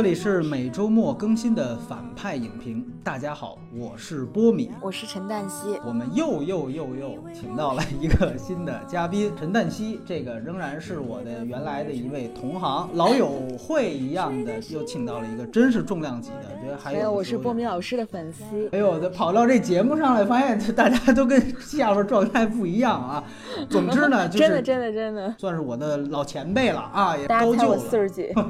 [0.00, 2.82] 这里是每周末更新的反派影评。
[3.04, 5.78] 大家好，我是波米，我是陈旦希。
[5.86, 10.00] 我们又又又又请到了一个新的嘉宾，陈旦希。
[10.06, 16.64] 这个仍然是我的原来的一位同行，老友会一样的，又请到了一个真是重量级的。
[16.64, 18.70] 觉得还有，我是波米老师的粉丝。
[18.72, 23.22] 哎呦，跑到这节目上来，发现大家都跟下边状态不一样啊。
[23.68, 27.78] 总之呢， 就是真的真的真的，算是我的老前辈了啊，也高就了。
[27.78, 28.32] 四十几。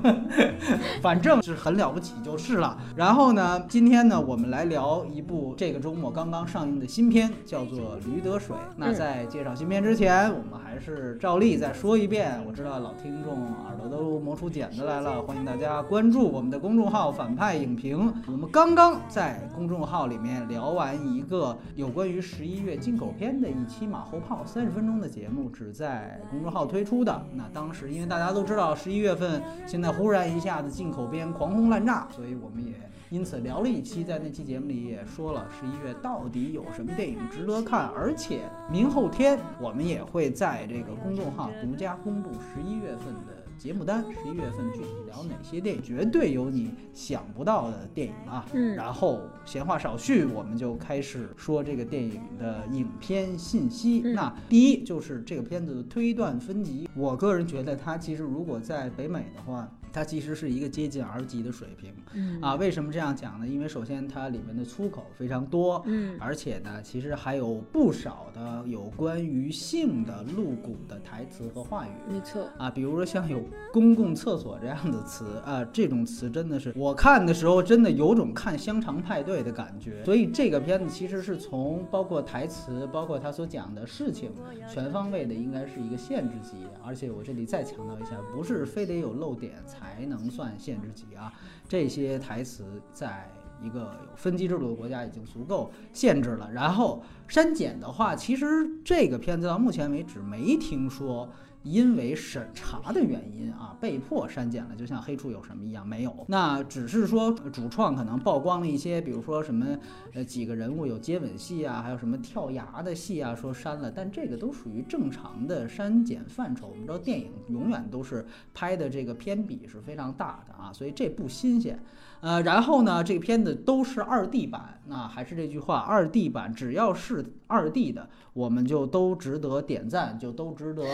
[1.03, 2.77] 反正是很了不起就是了。
[2.97, 8.55] 然后呢，今天呢，我们来聊一部这个周末刚刚上映的新片，叫做《驴得水》。
[8.77, 12.43] 那在介绍新片之前，我们还是照例再说一遍。
[12.47, 18.13] 我知道老听众耳朵都磨出茧子来了，欢迎大家关注我们的公众号“反派影评”。
[18.29, 27.25] 我们刚刚在公众号里面聊完一个有关于十一月进口片的一期马后炮，三十分钟的节目，只在公众号推出的。
[27.33, 32.73] 那当时因为大家都知道十一月份现在忽然一下子进口片狂轰滥炸，所以我们也
[33.11, 48.47] 因此聊了一期，在那期节目里也说了十一月到底有什么电影值得看，而且明后天我们也会在这个公众号独家公布十一月份的节目单，十一月份具体聊哪些电影，绝对有你想不到的电影啊。
[48.53, 54.01] 嗯，然后闲话少叙，我们就开始说这个电影的影片信息。
[54.15, 59.69] 那第一就是这个片子的推断分级，我个人觉得它其实如果在北美的话。
[59.93, 63.47] 它其实是一个接近 R 级的水平，嗯啊，为什么这样讲呢？
[63.47, 73.43] 因为首先它里面的粗口非常多，嗯，而且呢，其实还有不少的有关于性的露骨的台词和话语，没错，啊，比如说像有
[73.73, 80.05] 公共厕所这样的词，啊，这种词真的是我看的时候真的有种看香肠派对的感觉。
[80.05, 84.31] 所以这个片子其实是从包括台词，包括他所讲的事情，
[84.69, 86.57] 全方位的应该是一个限制级。
[86.85, 89.53] 而且我这里再强调一下，不是非得有漏点。
[89.67, 91.33] 才能算限制级啊！
[91.69, 93.31] 这些台词在
[93.63, 93.81] 一个
[94.11, 96.51] 有分级制度的国家已经足够限制了。
[96.53, 98.47] 然后删减的话，其实
[98.85, 101.29] 这个片子到目前为止没听说。
[101.63, 106.25] 因为审查的原因啊，被迫删减了，就像黑处有什么一样，没有。
[106.27, 109.79] 那只是说主创可能曝光了一些，比如说什么，
[110.15, 113.91] 呃，几个人物有接吻戏啊，还有什么跳崖的戏啊，说删了。
[113.91, 116.69] 但这个都属于正常的删减范畴。
[116.69, 121.79] 我们知道电影永远都是拍的这个偏比是非常大的啊，所以这不新鲜。
[122.21, 130.85] 呃，然后呢，这个片子都是二 D 版，那还是这句话，二 D 版只要是二 D 的，我们就都值得点赞，就都值得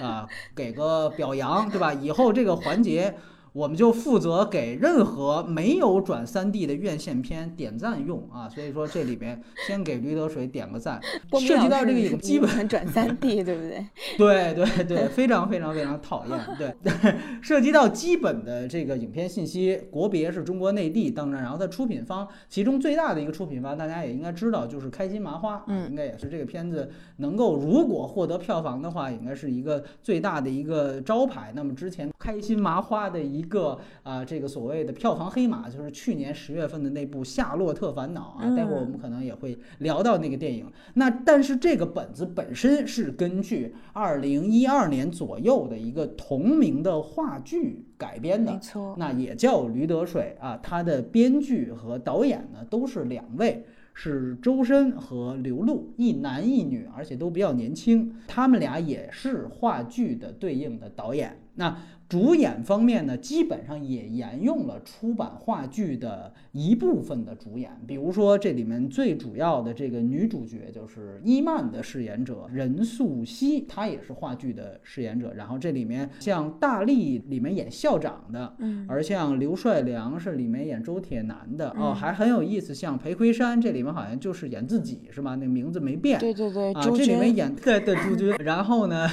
[0.00, 1.92] 啊，给个表扬，对吧？
[1.92, 3.14] 以后这个环节。
[3.54, 11.00] 我们就负责给任何没有转三 D 的院线片点赞用啊，所以说这里边先给驴得水点个赞。
[11.40, 13.86] 涉及到这个影基本转三 D，对不对？
[14.18, 16.36] 对对对，非常非常非常讨厌。
[16.58, 16.74] 对，
[17.40, 31.52] 涉及到基本的这个影片信息，国别是中国内地，当然，然后它出品方，其中最大的一个出品方，大家也应该知道，就是开心麻花，嗯，应该也是这个片子能够如果获得票房的话，应该是一个最大的一个招牌。
[31.54, 40.66] 那么之前开心麻花的一一个啊，这个所谓的票房黑马就是去年十月份的那部《夏洛特烦恼》啊，待会儿我们可能也会聊到那个电影。
[40.94, 50.58] 那但是这个本子本身是根据二零一二年左右的一个同名的话剧改编的，没错，那也叫《驴得水》啊。
[50.62, 53.66] 它的编剧和导演呢都是两位。
[53.94, 58.12] 是周深和刘露，一男一女，而且都比较年轻。
[58.26, 61.40] 他们俩也是话剧的对应的导演。
[61.54, 61.78] 那
[62.14, 67.72] 主演方面呢，基本上也沿用了出版话剧的一部分的主演。
[67.88, 75.32] 比如说，这里面最主要的这个女主角就是伊曼的饰演者任素汐，她也是话剧的饰演者。
[75.34, 82.72] 然后这里面像大力里面演校长的，嗯，而像刘帅良是里面演周铁男的哦，还很有意思。
[82.72, 85.34] 像裴魁山这里面好像就是演自己是吧？
[85.34, 86.20] 那名字没变。
[86.20, 88.32] 对对对，啊，这里面演对对朱军。
[88.38, 89.08] 然后呢，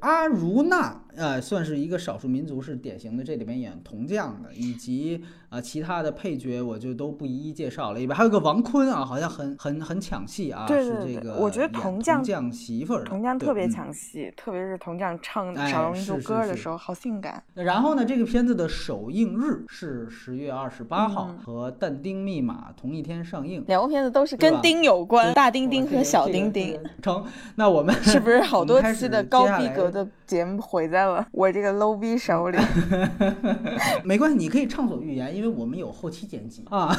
[0.00, 1.03] 阿如娜。
[1.16, 5.22] 呃，算是一个少数民族，是典型的这里面演铜匠的，以及。
[5.54, 17.40] 啊，其他的配角我就都不一一介绍了，里边还有个王坤啊，好像很很很抢戏啊，是这个我觉得铜匠媳妇儿，铜匠特别抢戏，特别是铜匠唱少数民族歌的时候，好性感。
[17.54, 23.62] 然后呢，这个片子的首映日是十月二十八号，和《但丁密码》同一天上映。
[23.68, 26.76] 两部片子都是跟丁有关，大丁丁和小丁丁。
[27.00, 27.24] 成，
[27.54, 32.58] 那我们 是不是好多期的高逼格的节目毁在了我这个 low 逼手里？
[34.02, 35.43] 没关系，你可以畅所欲言，因为。
[35.44, 36.96] 因为我们有后期剪辑啊，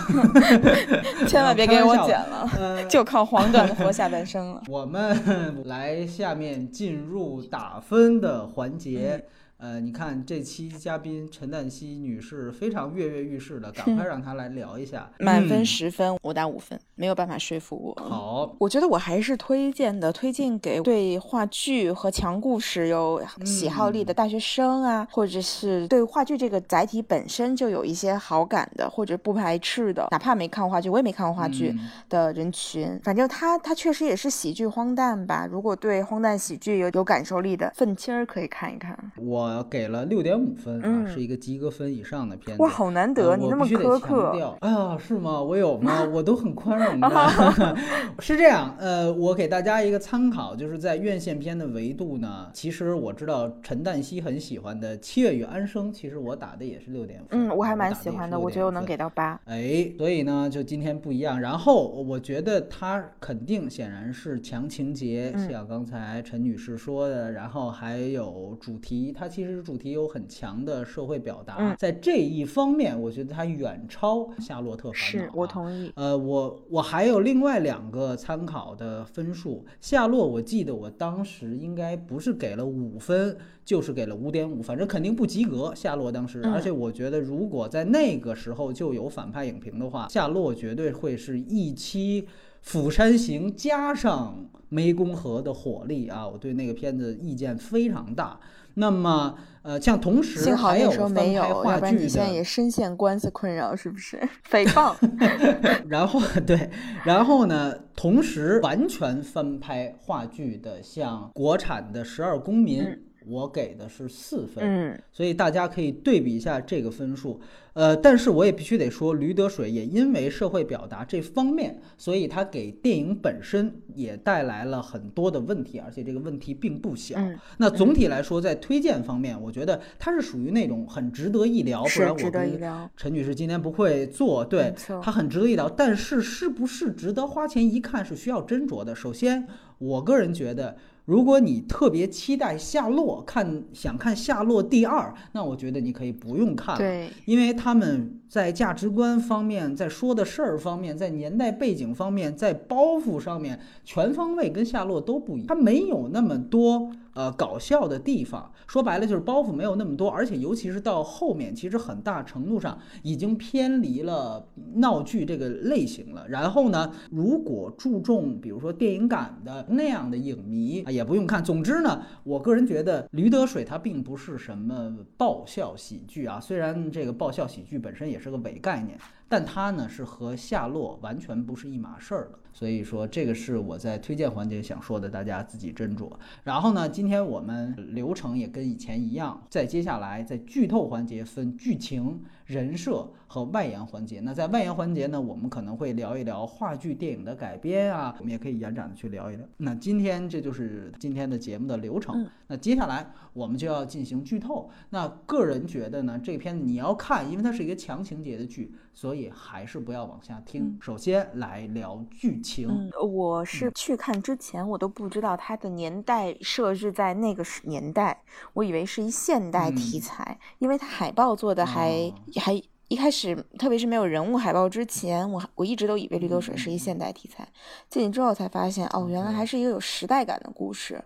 [1.28, 2.48] 千万别给我剪了，
[2.88, 4.62] 就靠黄段子活下半生了。
[4.68, 5.18] 我们
[5.66, 9.26] 来下面进入打分的环节。
[9.58, 15.10] 呃，你看这期嘉宾陈旦曦女士非常跃跃欲试的， 赶快让她来聊一下。
[15.20, 18.04] 满分十分，我打五分，没有办法说服我。
[18.04, 31.74] 好，我觉得我还是推荐的，推荐给对话剧和强故事有喜好力的大学生啊，或者是对话剧这个载体本身就有一些好感的，或者不排斥的，哪怕没看过话剧，我也没看过话剧
[32.10, 33.00] 的人群。
[33.04, 35.48] 反正他他确实也是喜剧荒诞吧。
[35.50, 38.96] 如果对荒诞喜剧有有感受力的愤青儿可以看一看。
[39.16, 39.45] 我。
[39.46, 42.64] 我给了六点五分啊，是一个及格分以上的片子。
[42.64, 44.32] 哇，好难得，你那么苛刻。
[44.62, 45.42] 哎呀，是吗？
[45.42, 46.04] 我有吗？
[46.12, 47.76] 我都很宽容的。
[48.20, 57.26] 是这样，呃，我给大家一个参考，就是在院线片的维度呢，其实我知道陈旦希很喜欢的《七月与安生》，其实我打的也是六点五。
[57.30, 59.40] 嗯，我还蛮喜欢的，我觉得我能给到八。
[59.46, 61.40] 哎，所以呢，就今天不一样。
[61.40, 69.66] 然后我觉得它肯定显然是强情节，像刚才陈女士说的，然后还有主题，它其实。
[69.66, 74.98] 主题有很强的社会表达，在这一方面，我觉得它远超《夏洛特烦恼》。
[75.00, 75.92] 是我同意。
[75.96, 85.70] 呃，我我还有另外两个参考的分数，《夏洛》我记得我当时应该不是给了五分，就是给了五点五，反正肯定不及格。
[85.76, 92.22] 《夏洛》当时，而且我觉得如果在那个时候就有反派影评的话，《夏洛》绝对会是一期
[92.62, 96.28] 《釜山行》加上湄公河的火力啊！
[96.28, 98.40] 我对那个片子意见非常大。
[98.76, 104.18] 那么，呃，像同时还有翻拍话剧现在也深陷官司困扰，是不是？
[104.50, 104.96] 诽谤。
[105.90, 106.70] 然后 对，
[107.04, 112.84] 然后呢，同时完全翻拍话剧的，像国产的《十二公民》。
[113.28, 117.40] 我给的是四分，嗯，所以大家可以对比一下这个分数，
[117.74, 127.20] 呃，但是我也必须得说，驴得水也因为社会表达这方面，所以它给电影本身也带来了很多的问题，而且这个问题并不小。
[127.58, 132.60] 那总体来说，在推荐方面，我觉得它是属于那种很值得一聊，不然我跟
[132.96, 135.68] 陈女士今天不会做，对，它很值得一聊。
[135.68, 138.94] 但是是不是值得花钱一看，是需要斟酌的。
[138.94, 139.48] 首先，
[139.80, 140.78] 我个人觉得。
[141.06, 146.78] 如果你特别期待夏洛，看想看夏洛第二，那我觉得你可以不用看了，
[147.26, 156.92] 因为他们在价值观方面，在说的事儿方面，在年代背景方面，在包袱上面，全方位跟夏洛都不一样，他没有那么多。
[157.16, 166.28] 呃，搞笑的地方，说白了就是包袱没有那么多，而且尤其是到后面，其实很大程度上已经偏离了闹剧这个类型了。
[166.28, 171.42] 然后呢，如果注重比如说电影感的那样的影迷啊，也不用看。
[171.42, 178.98] 总之呢，我个人觉得《驴得水》它并不是什么爆笑喜剧啊，虽然这个爆笑喜剧本身也是是个伪概念。
[179.28, 186.12] 但它呢是和夏洛完全不是一码事儿的，所以说这个是我在推荐环节想说的，大家自己斟酌。
[186.44, 194.20] 然后呢，今天我们流程也跟以前一样，在接下来在剧透环节分剧情、人设和外延环节。
[194.22, 199.46] 那在外延环节呢，我们可能会聊一聊话剧、电影的改编啊，我们也可以延展的去聊一聊。
[199.58, 202.28] 那今天这就是今天的节目的流程。
[202.48, 204.70] 那接下来我们就要进行剧透。
[204.92, 210.76] 那个人觉得呢，这片子你要看，因为它是一个强情节的剧，所以还是不要往下听。
[210.82, 212.90] 首先来聊剧情。
[213.08, 218.24] 我是去看之前，我都不知道它的年代设置在那个年代，
[218.54, 222.12] 我以为是一现代题材，因为它海报做的还
[222.42, 222.60] 还。
[222.88, 227.48] 一开始，特别是没有人物海报之前，我我一直都以为《绿豆水》是一现代题材。
[227.90, 231.04] 进去之后才发现，哦，原来还是一个有时代感的故事，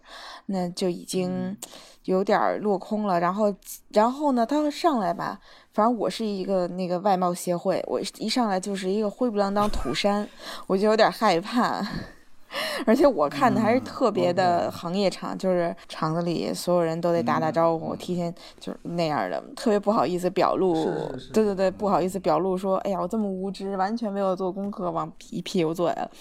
[0.48, 1.56] 那就已经
[2.04, 3.20] 有点落空了。
[3.20, 3.56] 然后，
[3.94, 5.40] 然后呢，他上来吧，
[5.74, 10.28] 反正我是一个那个外貌协会，我一上来就是一个灰不啷当土山，
[10.68, 11.82] 我就有点害怕。
[12.86, 20.74] 而且我看的还是特别的行业场，就是厂子里所有人都得打打招呼，提前就是那样的，特别不好意思表露。
[21.34, 26.12] 对对对，不好意思表露说，哎呀，我这么无知，完全没有做功课，往一屁股坐了。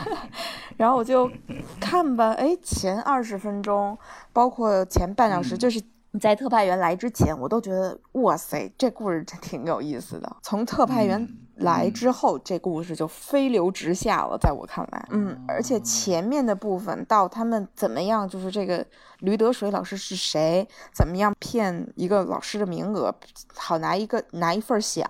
[0.78, 1.30] 然后我就
[1.78, 3.98] 看吧，哎，前二十分钟，
[4.32, 5.82] 包括前半小时，就是
[6.18, 10.36] 在特派员来之前，我都觉得哇塞，这故事挺有意思的。
[10.42, 11.28] 从特派员。
[11.60, 14.36] 来之后，这故事就飞流直下了。
[14.38, 18.84] 在我看来，嗯，而且前面的部分到他们怎么样，就是这个
[19.20, 23.14] 驴得水老师是谁，怎么样骗一个老师的名额，
[23.54, 25.04] 好拿一个拿一份饷，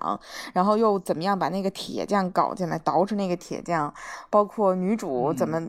[0.53, 3.93] 然后又怎么样把那个铁匠搞进来，捯饬那个铁匠，
[4.29, 5.61] 包括女主怎么。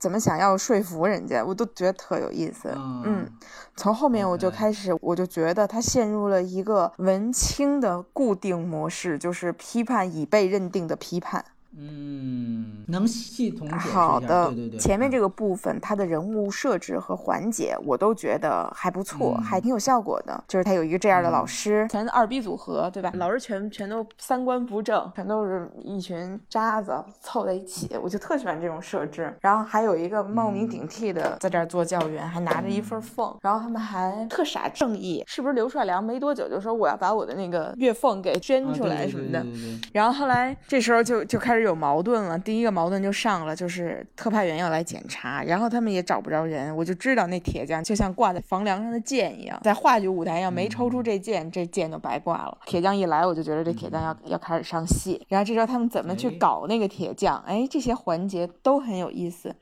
[0.00, 2.72] 怎么想要说服人家，我都觉得特有意思。
[3.04, 3.30] 嗯，
[3.76, 11.44] 从后面我就开始，我就觉得他陷入了一个文青的固定模式，就是批判已被认定的批判。
[11.76, 20.42] 嗯，能系统好的，对对对，前面嗯这个部分，它的人物设置和环节，我都觉得还不错，嗯还挺有效果的。
[20.48, 23.12] 就是他有一个这样的老嗯师，全二逼组合，对吧？
[23.14, 29.32] 老师全全都三观不正，全都是一群渣子凑在一起，我就特喜欢这种设置。
[29.40, 39.40] 然后还有一个冒名顶替的在这儿做教员，还拿着一份俸，然后他们还特傻正义，是不是刘帅良没多久就说我要把我的那个月俸给捐啊出来什么的？
[39.42, 52.58] 对对对对对然后后来这时候就就开始有矛盾了，第一个矛盾就上了，就是特派员要来检查，然后他们也找不着人，我就知道那铁匠就像挂在房梁上的剑一样，在话剧舞台上没抽出这剑，这剑就白挂了。
[52.66, 59.54] 铁匠一来，我就觉得这铁匠要要开始上戏，然后这时候他们怎么去哎搞那个铁匠，哎，这些环节都很有意思。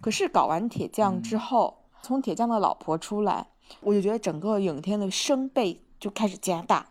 [0.00, 3.46] 可是搞完铁匠之后，从铁匠的老婆出来，
[3.80, 6.86] 我就觉得整个影片的声倍就开始加大。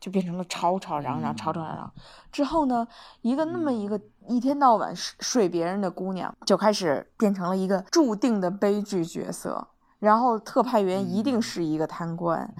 [0.00, 1.92] 就变成了吵吵嚷嚷，吵吵嚷嚷。
[2.32, 2.88] 之后呢，
[3.20, 9.68] 一个那么一个一天到晚睡睡别人的姑娘，就开始变成了一个注定的悲剧角色。
[9.98, 12.50] 然后特派员一定是一个贪官，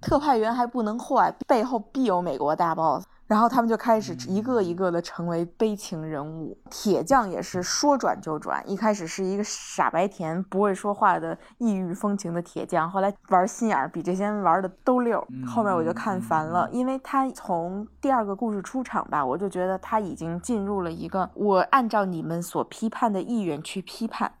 [0.00, 3.04] 特派员还不能坏，背后必有美国大 boss。
[3.28, 6.58] 然后他们就开始一个一个的成为悲情人物。
[6.70, 15.22] 铁匠也是说转就转，一开始是一个傻白甜、不会说话的异域风情的铁匠，后来玩心眼儿，比这些人玩的都溜。
[15.46, 24.32] 后面我就看烦了，因为他从第二个故事出场吧，我就觉得他已经进入了一个我按照你们所批判的意愿去批判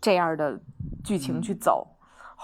[0.00, 0.60] 这样的
[1.02, 1.84] 剧情去走。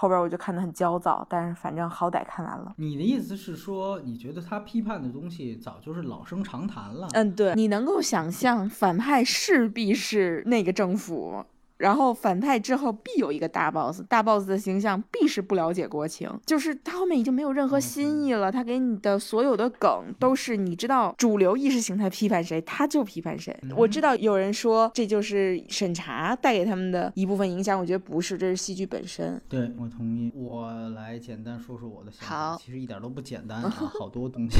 [0.05, 2.75] 后边我就看得很焦躁，但是反正好歹看完了。
[2.77, 7.07] 你的意思是说，你觉得他批判的东西早就是老生常谈了？
[7.13, 11.43] 嗯，对，你能够想象反派势必是那个政府。
[11.77, 18.51] 然后反派之后必有一个大 boss，大 boss 的形象必是不了解国情，就是他后面已经没有任何新意了。
[18.51, 23.55] 他给你的所有的梗都是你知道主流意识形态批判谁，他就批判谁。
[23.75, 29.41] 我知道有人说这就是审查带给他们的一部分影响，我觉得不是，这是戏剧本身。
[29.49, 30.31] 对，我同意。
[30.33, 34.57] 我来简单说说我的想法，好其实一点都不简单 啊，好多东西。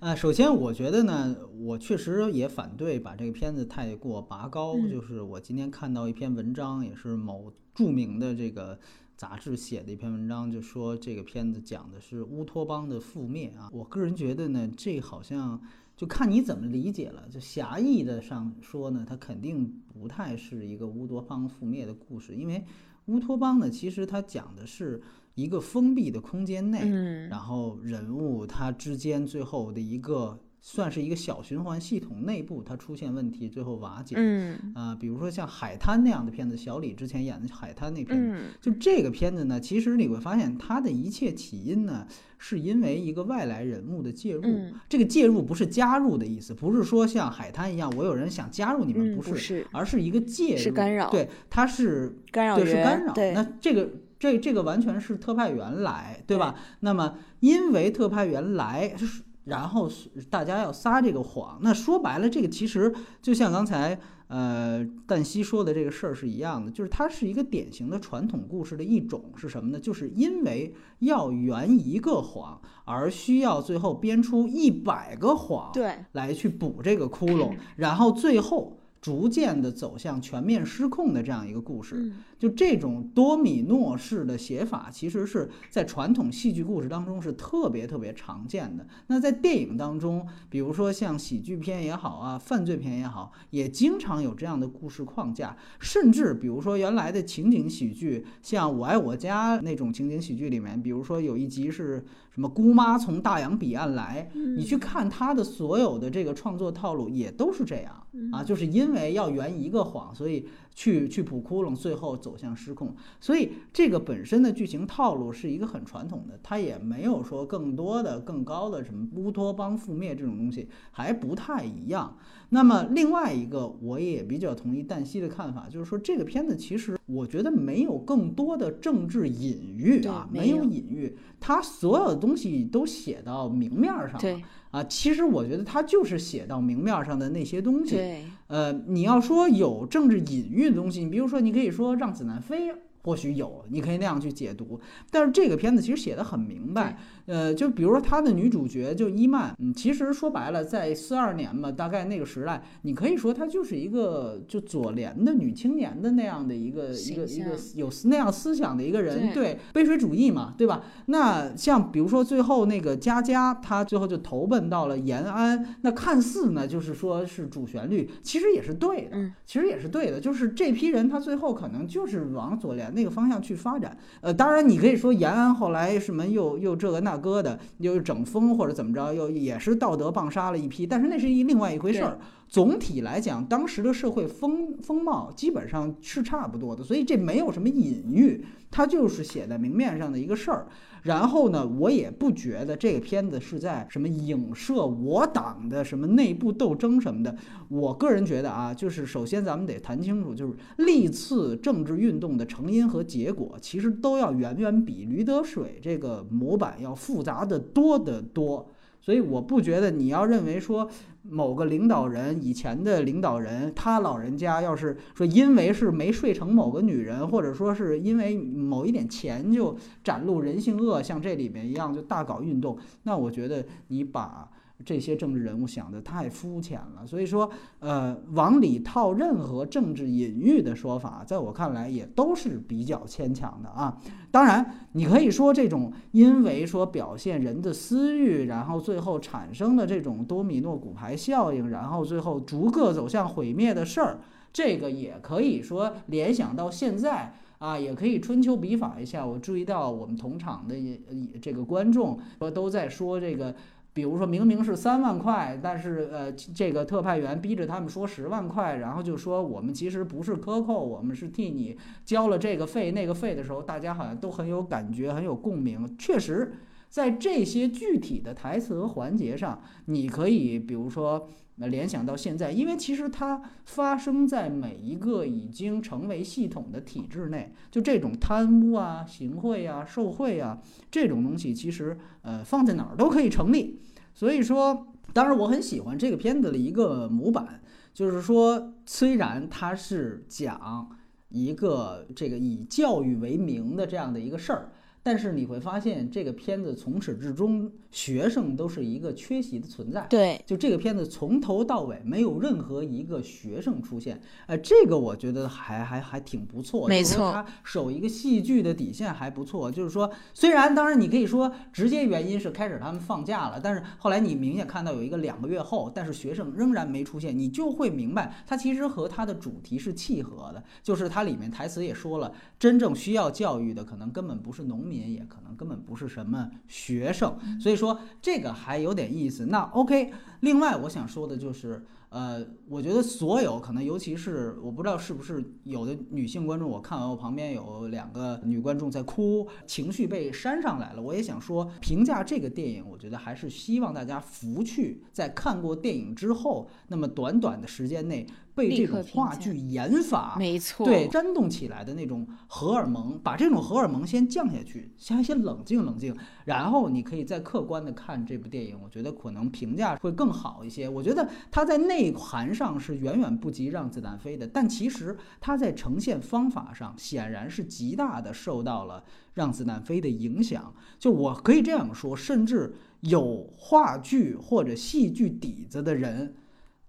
[0.00, 4.74] 啊，首先我觉得呢，我确实也反对把这个片子太过拔高。
[4.76, 8.78] 嗯就是我今天看到一篇文章，也是某著名的这个
[9.16, 13.68] 杂志写的一篇文章，就说这个片子讲的是乌托邦的覆灭啊。
[13.72, 15.60] 我个人觉得呢，这好像。
[15.96, 17.28] 就看你怎么理解了。
[17.30, 22.64] 就狭义的上说呢，它肯定不太是一个乌托邦覆灭的故事，因为
[23.04, 25.00] 乌托邦呢，其实它讲的是
[25.36, 34.16] 一个封闭的空间内，嗯然后人物他之间最后的一个算是一个小循环系统内部它出现问题，最后瓦解。
[34.18, 42.06] 嗯啊、比如说像《海滩》那样的片子，小李之前演的《海滩》那片子，嗯就这个片子呢，其实你会发现它的一切起因呢，
[42.38, 44.40] 是因为一个外来人物的介入。
[44.46, 53.12] 嗯这个介入不是加入的意思，不是说像海滩一样，我有人想加入你们，嗯，不不是而是一个介入，是干扰对，它是干扰对，是，干扰。
[53.12, 56.54] 对，那这个这这个完全是特派员来，对吧？
[56.80, 63.98] 那么因为特派员来，是然后是大家要撒这个谎，那说白了，这个其实就像刚才
[64.28, 69.78] 呃旦夕说的这个事儿是一样的，就是它是一个典型的传统故事的一种是什么呢？
[69.78, 82.10] 就是因为要圆一个谎，而需要最后编出一百个谎，对，来去补这个窟窿，然后最后逐渐的走向全面失控的这样一个故事。
[82.44, 88.86] 嗯就这种多米诺式的写法，其实是在传统戏剧故事当中是特别特别常见的。
[89.06, 95.56] 那在电影当中，比如说像喜剧片也好啊，犯罪片也好，也经常有这样的故事框架。
[95.80, 112.94] 甚至比如说原来的情景喜剧，像《我爱我家》那种情景喜剧里面，比如说有一集是什么姑妈从大洋彼岸来，你去看他的所有的这个创作套路也都是这样啊，就是因为要圆一个谎，所以去去补窟窿，最后走向失控。
[113.20, 122.16] 所以这个本身的剧情套路是一个很传统的，它也没有说更多的、更高的什么乌托邦覆灭这种东西，还不太一样。
[122.50, 134.40] 那么另外一个，我也比较同意旦夕的看法，就是说这个片子其实我觉得没有更多的政治隐喻啊，没有隐喻，它所有的东西都写到明面儿上了。
[134.70, 137.94] 啊，其实我觉得它就是写到明面儿上的那些东西。
[137.94, 138.24] 对，
[138.54, 144.78] 呃，你要说有政治隐喻的东西，你比如说，你可以说让子弹飞或许有，你可以那样去解读。
[145.10, 160.84] 但是这个片子其实写的很明白，呃，就比如说他的女主角就伊曼，嗯，其实说白了，在四二年嘛，大概那个时代，你可以说她就是一个就左联的女青年的那样的一个一个一个有那样思想的一个人，对，悲水主义嘛，对吧？
[161.06, 172.84] 那像比如说最后那个佳佳，她最后就投奔到了延安，那看似呢就是说是主旋律，其实也是对的，其实也是对的，就是这批人他最后可能就是往左联。
[172.94, 182.18] 那个方向去发展，呃，当然你可以说延安后来什么又又这个那哥的，又整风或者怎么着，又也是道德棒杀了一批，但是那是一另外一回事儿。
[182.54, 190.68] 总体来讲，当时的社会风风貌基本上是差不多的，所以这没有什么隐喻，它就是写在明面上的一个事儿。
[191.02, 197.36] 然后呢，我也不觉得这个片子是在什么影射我党的什么内部斗争什么的。
[197.68, 208.70] 我个人觉得啊，就是首先咱们得谈清楚，就是历次政治运动的成因和结果，其实都要远远比驴得水这个模板要复杂的多得多。
[209.02, 210.88] 所以我不觉得你要认为说
[211.28, 224.50] 某个领导人以前的领导人他老人家要是说因为是没睡成某个女人，或者说是因为某一点钱就展露人性恶，像这里面一样就大搞运动，那我觉得你把。
[224.84, 233.98] 这些政治人物想的太肤浅了，所以说，呃，往里套任何政治隐喻的说法，在我看来也都是比较牵强的啊。
[234.30, 244.18] 当然，你可以说这种因为说表现人的私欲，然后最后产生了这种多米诺骨牌效应，然后最后逐个走向毁灭的事儿，
[244.52, 249.24] 这个也可以说联想到现在啊，也可以春秋笔法一下。
[249.24, 251.00] 我注意到我们同场的也
[251.40, 253.54] 这个观众说都在说这个。
[253.94, 265.96] 比如说明明是三万块，但是呃，这个特派员逼着他们说十万块，然后就说我们其实不是克扣，我们是替你交了这个费那个费的时候，大家好像都很有感觉，很有共鸣。
[265.96, 266.52] 确实，
[266.94, 271.28] 在这些具体的台词和环节上，你可以比如说。
[271.56, 280.60] 联想到现在，因为其实它发生在每一个已经成为系统的体制内，就这种贪污啊、行贿啊、受贿啊
[280.90, 283.80] 这种东西，其实呃放在哪儿都可以成立。
[284.14, 290.90] 所以说，当然我很喜欢这个片子的一个模板，就是说虽然它是讲
[291.28, 294.72] 一个这个以教育为名的这样的一个事儿，
[295.04, 297.70] 但是你会发现这个片子从始至终。
[297.94, 309.70] 学生都是一个缺席的存在，对，就这个片子从头到尾没有任何一个学生出现，呃，这个我觉得还还还挺不错，没错，他守一个戏剧的底线还不错。
[309.70, 327.84] 就是说，虽然当然你可以说直接原因是开始他们放假了，但是后来你明显看到有一个两个月后，但是学生仍然没出现，你就会明白它其实和它的主题是契合的，就是它里面台词也说了，真正需要教育的可能根本不是农民，也可能根本不是什么学生，所以说。
[327.84, 330.10] 说这个还有点意思，那 OK。
[330.40, 341.02] 另外，我想说的就是，呃，我觉得所有可能，尤其是我不知道是不是有的女性观众，我看完我旁边有两个女观众在哭，情绪被煽上来了。
[341.02, 348.26] 我也想说，评价这个电影，我觉得还是希望大家拂去在看过电影之后那么短短的时间内。
[348.54, 360.88] 被这种话剧演法，没错，对煽动起来的那种荷尔蒙，把这种荷尔蒙先降下去，先先冷静冷静，然后你可以再客观的看这部电影，我觉得可能评价会更好一些。
[360.88, 369.00] 我觉得它在内涵上是远远不及《让子弹飞》的，但其实它在呈现方法上显然是极大的受到了
[369.34, 370.72] 《让子弹飞》的影响。
[370.98, 376.36] 就我可以这样说，甚至有话剧或者戏剧底子的人。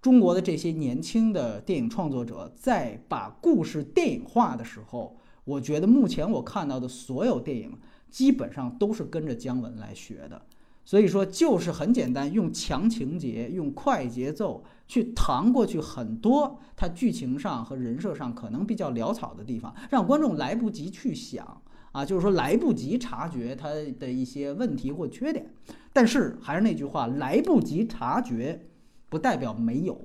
[0.06, 7.76] 中国的这些年轻的电影创作者在把故事电影化的时候，我觉得目前我看到的所有电影
[8.08, 10.40] 基本上都是跟着姜文来学的。
[10.84, 25.52] 所以说，就是很简单，用强情节、用快节奏去搪过去很多他剧情上和人设上可能比较潦草的地方，让观众来不及去想啊，就是说来不及察觉他的一些问题或缺点。
[25.92, 28.68] 但是还是那句话，来不及察觉。
[29.08, 30.00] 不代表没有，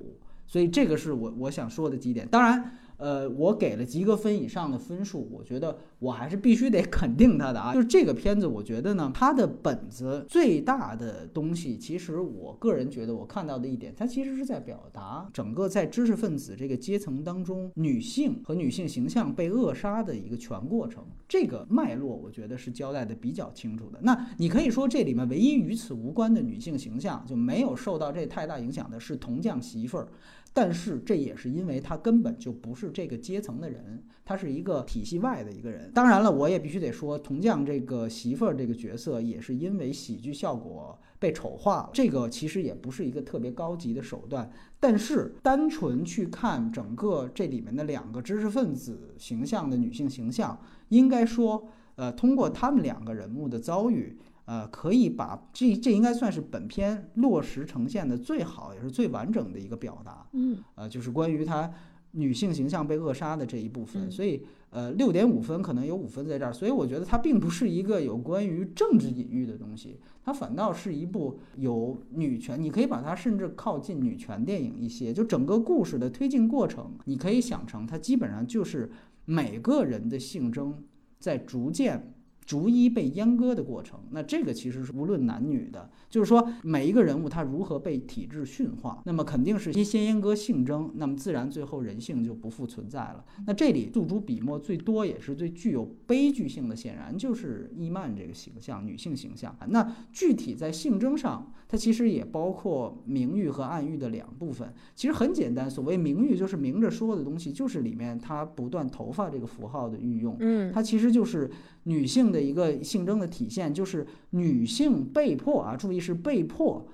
[0.46, 2.26] 所以这个是我我想说的几点。
[2.28, 2.78] 当然。
[3.02, 7.74] 呃，我给了及格分以上的分数，我觉得我还是必须得肯定他的啊。
[7.74, 21.04] 就是这个片子，我觉得呢，它的本子最大的东西，其实我个人觉得我看到的一点，它其实是在表达整个在知识分子这个阶层当中，女性和女性形象被扼杀的一个全过程。
[21.26, 23.98] 这个脉络，我觉得是交代的比较清楚的。
[24.02, 30.06] 那你可以说这里面唯一与此无关的女性形象，就没有受到这太大影响的是铜匠媳妇儿。
[30.54, 35.90] 但是这也是因为他根本就不是这个阶层的人，他是一个体系外的一个人。
[35.94, 41.90] 当然了，我也必须得说，铜匠这个媳妇儿这个角色也是因为喜剧效果被丑化了。
[41.94, 50.60] 这个其实也不是一个特别高级的手段，但是单纯去看整个这里面的两个知识分子形象的女性形象，
[50.90, 54.18] 应该说，呃，通过他们两个人物的遭遇。
[54.44, 60.26] 呃，可以把这这应该算是本片落实呈现的最好也是最完整的一个表达。
[60.32, 61.72] 嗯，呃，就是关于她
[62.12, 64.10] 女性形象被扼杀的这一部分。
[64.10, 66.52] 所以，呃，六点五分可能有五分在这儿。
[66.52, 72.60] 所以我觉得它并不是一个有关于政治隐喻的东西，它反倒是一部有女权。
[72.60, 75.12] 你可以把它甚至靠近女权电影一些。
[75.12, 78.90] 就整个故事的推进过程，你可以想成它基本上就是
[79.24, 80.82] 每个人的性征
[81.18, 82.11] 在逐渐。
[82.44, 93.24] 逐一被阉割的过程，那这个其实是无论男女的，就是说每一个人物他如何被体制驯化，那么肯定是先阉割性征，那么自然最后人性就不复存在了。
[93.46, 99.56] 那这里诉诸笔墨最多也是最具有悲剧性的，显然就是伊曼这个形象，女性形象。
[99.68, 104.74] 那具体在性征上，它其实也包括明喻和暗喻的两部分。
[104.96, 111.48] 其实很简单，所谓明喻就是明着说的东西，就是里面它不断头发这个符号的运用，嗯，它其实就是
[111.84, 112.31] 女性。
[112.32, 116.88] 的一个性征的体现，就是女性被迫啊，注意是被迫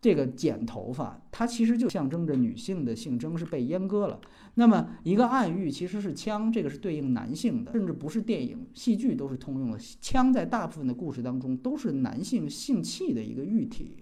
[0.00, 4.20] 这个剪头发，它其实就象征着女性的性征是被阉割了。
[4.54, 9.78] 那么一个暗喻其实是枪，这个是对应男性的，甚至不是电影、戏剧都是通用的。
[10.00, 13.96] 枪在大部分的故事当中都是男性性器的一个喻体。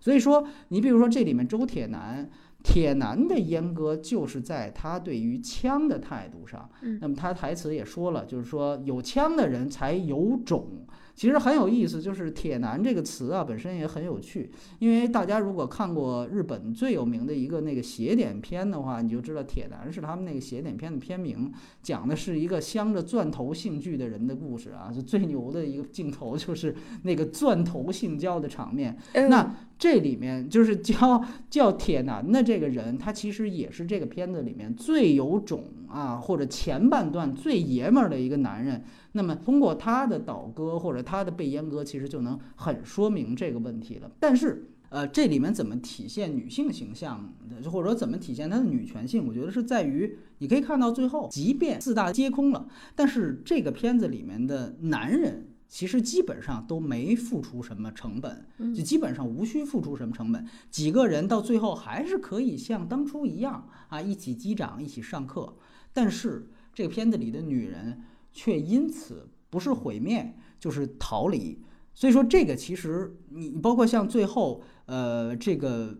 [0.00, 2.28] 所以说，你比如说这里面周铁男。
[2.66, 6.68] 铁男的阉割就是在他对于枪的态度上，
[7.00, 10.66] 那么他台词也说了，就是说有枪的人才有种。
[11.14, 14.50] 其实很有意思，就是“铁男”这个词啊，本身也很有趣。
[14.80, 21.50] 因为大家如果看过日本最有名的一个那个邪典片的话，你就知道“铁男”是他们那个邪典片的片名，
[21.82, 24.92] 讲的是一个镶着钻头性具的人的故事啊。
[24.94, 28.94] 就最牛的一个镜头就是那个钻头性交的场面。
[29.14, 38.82] 那这里面就是叫叫铁男的这个人，他其实也是这个片子里面最有种啊，或者前半段最爷们儿的一个男人。
[39.12, 44.10] 那么通过他的倒戈或者他的被阉割，其实就能很说明这个问题了。
[44.20, 49.26] 但是，呃，这里面怎么体现女性形象的，或者说怎么体现她的女权性？
[49.26, 60.46] 我觉得是在于，你可以看到最后，即便四大皆空了，但是这个片子里面的男人其实基本上都没付出什么成本，就基本上无需付出什么成本。
[60.70, 65.56] 几个人到最后还是可以像当初一样啊，一起击掌，一起上课。
[65.92, 68.02] 但是这个片子里的女人。
[68.38, 71.58] 却因此不是毁灭就是逃离，
[71.94, 75.96] 所以说这个其实你包括像最后呃这个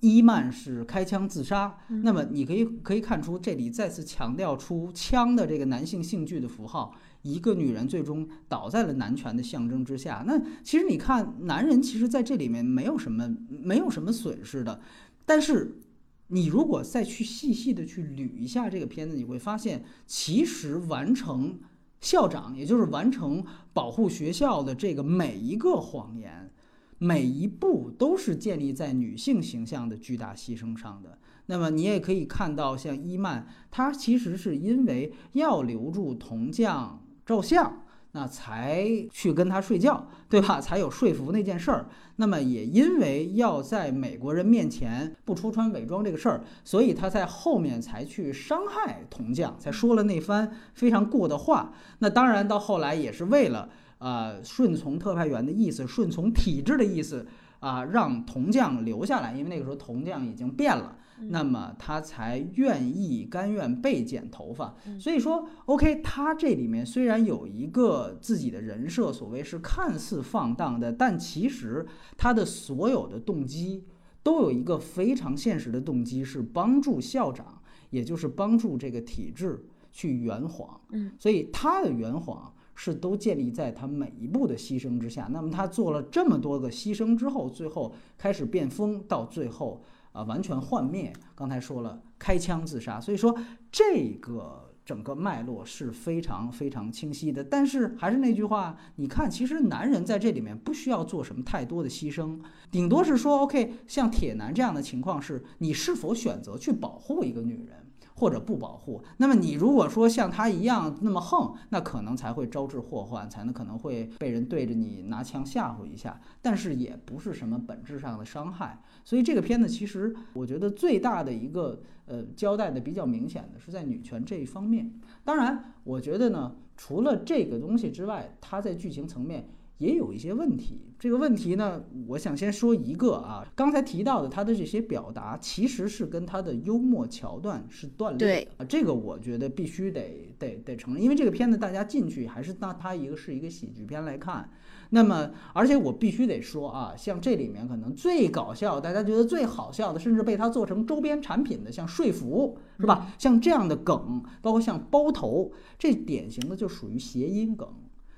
[0.00, 10.24] 伊曼是开枪自杀，那么你可以可以看出这里再次强调出枪的这个男性性具的符号，一个女人最终倒在了男权的象征之下。
[10.26, 14.80] 那其实你看男人其实在这里面没有什么没有什么损失的，
[15.24, 15.80] 但是
[16.28, 21.58] 你如果再去细细的去捋一下这个片子，你会发现其实完成。
[22.02, 26.50] 校长，也就是完成保护学校的这个每一个谎言，
[26.96, 31.18] 每一步都是建立在女性形象的巨大牺牲上的。
[31.44, 37.82] 那么你也可以看到，像伊曼，她其实是因为要留住铜匠照相。
[38.12, 40.58] 那才去跟他睡觉，对吧？
[40.60, 41.86] 才有说服那件事儿。
[42.16, 51.72] 那么也因为要在美国人面前不戳穿伪装这个事儿，所以他在后面才去伤害铜匠，才说了那番非常过的话。
[52.00, 57.24] 那当然到后来也是为了呃顺从特派员的意思，顺从体制的意思
[57.60, 60.96] 啊，让铜匠留下来，因为那个时候铜匠已经变了。
[61.28, 73.84] 那么他才愿意甘愿被剪头发，所以说，OK，他这里面虽然有一个自己的人设，所谓是看似放荡的，但其实他的所有的动机
[74.22, 80.80] 都有一个非常现实的动机，是帮助校长，也就是帮助这个体制去圆谎。
[80.90, 85.28] 嗯，所以他的圆谎是都建立在他每一步的牺牲之下。
[85.30, 89.82] 那么他做了这么多个牺牲之后，最后开始变疯，到最后。
[90.12, 91.12] 啊，完全幻灭。
[91.34, 93.36] 刚才说了，开枪自杀，所以说
[93.70, 97.44] 这个整个脉络是非常非常清晰的。
[97.44, 102.38] 但是还是那句话，你看，其实男人在这里面不需要做什么太多的牺牲，
[102.70, 107.79] 顶多是说，OK，像铁男这样的情况是，你是否选择去保护一个女人。
[108.20, 109.02] 或者不保护。
[109.16, 116.20] 那么你如果说像他一样那么横，那可能才会招致祸患，才能可能会被人对着你拿枪吓唬一下。
[116.42, 118.82] 但是也不是什么本质上的伤害。
[119.04, 124.92] 所以这个片子其实我觉得最大的一个呃交代的比较明显的是在女权这一方面。
[125.24, 129.48] 当然，我觉得呢，除了这个东西之外，它在剧情层面。
[129.80, 138.50] 也有一些问题，这个问题呢，我想先说一个啊，刚才提到的他的这些表达，其实是跟他的幽默桥段是断裂的。
[138.62, 144.50] 啊，这个我觉得必须得得得承认，因为这个片子大家进去还是当它一个是一个喜剧片来看，
[144.90, 153.10] 那么而且我必须得说啊，像这里面可能最搞笑，大家觉得最好笑的，甚至被他做成周边产品的，像说服是吧？
[153.16, 157.66] 像这样的梗，包括像包头，这典型的就属于谐音梗。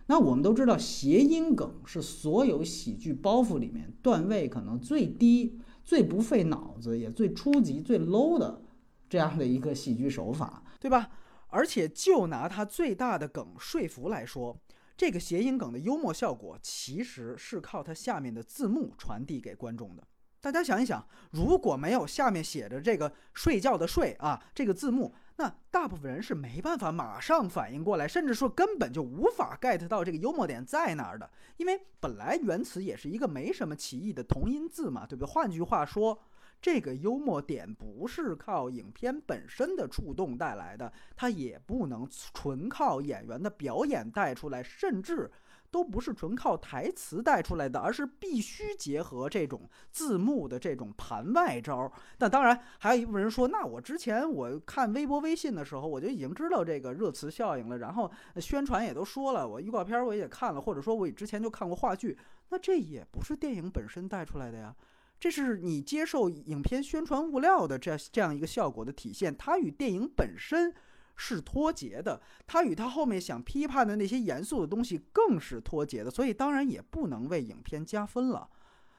[0.07, 8.63] 那我们都知道，谐音梗是所有喜剧包袱里面段位可能最低、最不费脑子、也最初级、最 low 的
[9.09, 11.11] 这样的一个喜剧手法，对吧？
[11.49, 14.59] 而且就拿它最大的梗说服来说，
[14.97, 20.03] 这个谐音梗的幽默效果其实是靠它下面的字幕传递给观众的。
[20.43, 25.15] 大家想一想，如果没有下面写着这个“睡觉”的“睡”啊这个字幕。
[25.37, 35.33] 那大部分人是没办法马上反应过来，甚至说根本就无法 get 到这个幽默点在哪儿的，因为本来原词也是一个没什么歧义的同音字嘛，对不对？
[35.33, 36.21] 换句话说，
[36.61, 45.31] 这个幽默点不是靠影片本身的触动带来的，它也不能纯靠演员的表演带出来，甚至。
[45.73, 51.91] 都不是纯靠台词带出来的，而是必须结合这种字幕的这种盘外招。
[52.19, 62.17] 但当然，还有一部分人说，那我之前我看微博、微信的时候，我就已经知道这个热词效应了，然后宣传也都说了，我预告片我也看了，或者说我之前就看过话剧，
[62.51, 64.77] 那这也不是电影本身带出来的呀，
[65.19, 70.75] 这是你接受影片宣传物料的这这样一个效果的体现，它与电影本身。
[71.17, 78.49] 是脱节的，他与他后面想批判的那些严肃的东西更是脱节的，所以当然也不能为影片加分了。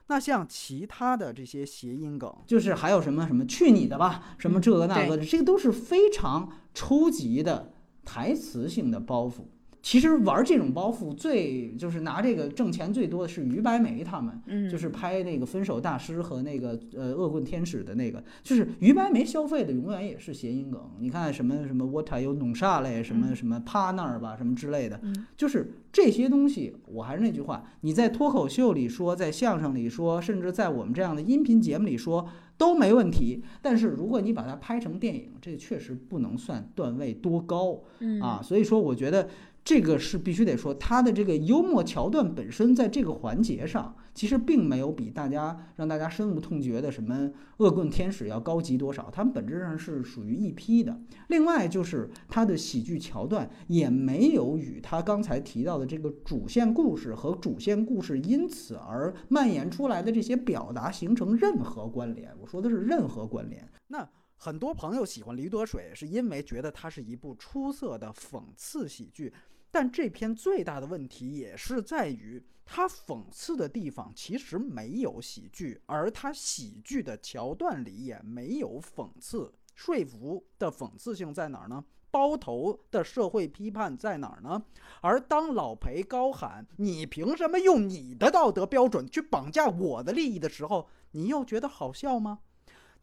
[0.07, 7.73] 那像其他的这些谐音梗，就是还有什么什么去你的吧，什么这个那个的，这个都是非常初级的
[8.03, 9.45] 台词性的包袱。
[9.83, 20.89] 其实玩这种包袱最就是拿这个挣钱最多的是于白眉他们，就是拍那个分手大师和那个呃恶棍天使的那个，就是于白眉消费的永远也是谐音梗。
[20.99, 24.97] 你看什么什么 what are you 弄啥嘞，什么什么趴那儿吧，什么之类的，
[25.35, 26.73] 就是这些东西。
[26.87, 32.25] 我还是那句话，你在脱口秀里说，在相声里说，甚至在我们这样的音频节目里说
[32.57, 33.43] 都没问题。
[33.61, 37.81] 但是如果你把它拍成电影，这确实不能算段位多高
[38.21, 38.41] 啊。
[38.41, 39.27] 所以说，我觉得。
[39.63, 50.99] 这个是必须得说，他的这个幽默桥段本身在这个环节上，其实并没有比大家让大家深恶痛绝的什么恶棍天使要高级多少，他们本质上是属于一批的。
[51.29, 62.29] 另外就是他的喜剧桥段也没有与他刚才提到的这个主线故事和主线故事因此而蔓延出来的这些表达形成任何关联。
[62.41, 63.65] 我说的是任何关联。
[63.87, 64.05] 那
[64.43, 69.33] 很多朋友喜欢《驴得水》，是因为觉得它是一部出色的讽刺喜剧。
[69.71, 79.49] 但这篇最大的问题也是在于，它讽刺的地方其实没有喜剧，而它喜剧的桥段里也没有讽刺。
[79.75, 81.81] 说服的讽刺性在哪儿呢？
[82.11, 84.61] 包头的社会批判在哪儿呢？
[84.99, 92.39] 而当老裴高喊“你凭什么用你的道德标准去绑架我的利益”的时候，你又觉得好笑吗？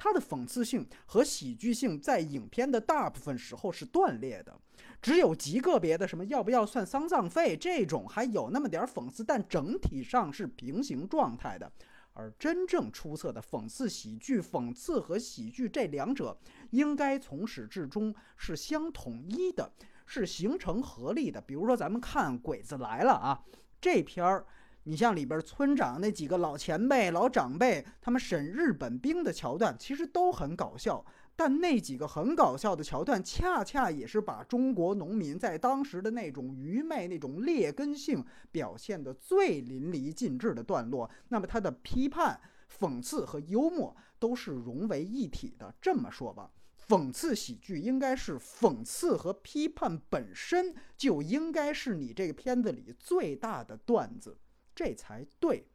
[0.03, 4.59] 它的讽刺性和喜剧性在影片的大部分时候是断裂的，
[5.03, 11.71] 只有极个别的什么要不要算丧葬费这种还有那么点讽刺，但整体上是平行状态的。
[12.15, 16.35] 而真正出色的讽刺喜剧，讽刺和喜剧这两者
[16.71, 19.71] 应该从始至终是相统一的，
[20.07, 21.39] 是形成合力的。
[21.43, 23.45] 比如说咱们看《鬼子来了》啊，
[23.79, 24.47] 这片儿。
[24.85, 31.05] 你像里边村长那几个老前辈、老长辈，他们审日本兵的桥段，其实都很搞笑。
[31.37, 41.11] 但那几个很搞笑的桥段，恰恰也是把中国农民在当时的那种愚昧、那种劣根性表现得最淋漓尽致的段落。
[41.29, 42.38] 那么，他的批判、
[42.79, 45.75] 讽刺和幽默都是融为一体的。
[45.81, 46.51] 这么说吧，
[46.88, 54.37] 讽刺喜剧应该是讽刺和批判本身就应该是你这个片子里最大的段子。
[54.83, 55.66] 这才对，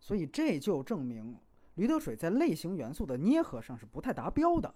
[0.00, 1.34] 所以这就证明
[1.76, 4.74] 《驴得水》在类型元素的捏合上是不太达标的。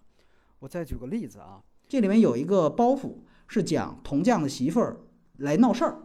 [0.60, 3.16] 我再举个例子啊，这里面有一个包袱
[3.48, 5.00] 是讲铜匠的媳妇儿
[5.38, 5.98] 来闹事儿，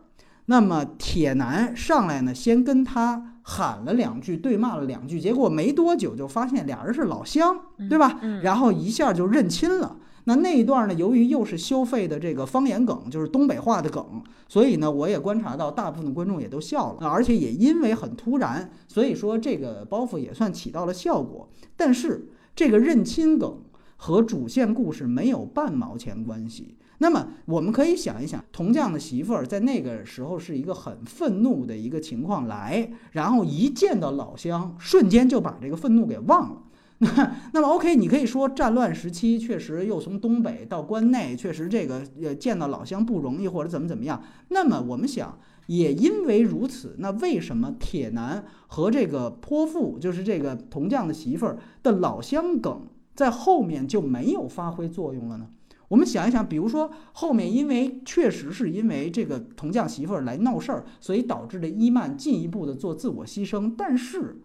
[0.46, 8.20] 那么铁男上来呢，先跟他喊了两句，对骂了两句，结果没多久就发现俩人是老乡，对吧？
[8.42, 10.00] 然后一下就认亲了。
[10.26, 21.50] 那那一段呢，由于又是消费的这个方言梗，就是东北话的梗，所以呢，我也观察到大部分观众也都笑了，而且也因为很突然，所以说这个包袱也算起到了效果。
[21.76, 23.58] 但是这个认亲梗
[23.98, 26.76] 和主线故事没有半毛钱关系。
[27.00, 36.62] 那么我们可以想一想，铜匠的媳妇儿在那个时候是一个很愤怒的一个情况来，然后一见到老乡，瞬间就把这个愤怒给忘了。
[37.52, 44.22] 那么 OK，你可以说战乱时期确实又从东北到关内，确实这个呃见到老乡不容易，或者怎么怎么样。
[44.50, 52.84] 那么我们想，也因为如此，那为什么铁男和这个泼妇，就是这个铜匠的媳妇儿的老乡梗，
[53.16, 55.48] 在后面就没有发挥作用了呢？
[55.88, 63.74] 我们想一想，比如说后面，因为确实是因为这个铜匠媳妇儿来闹事儿，所以导致了伊曼进一步的做自我牺牲。
[63.76, 64.40] 但是，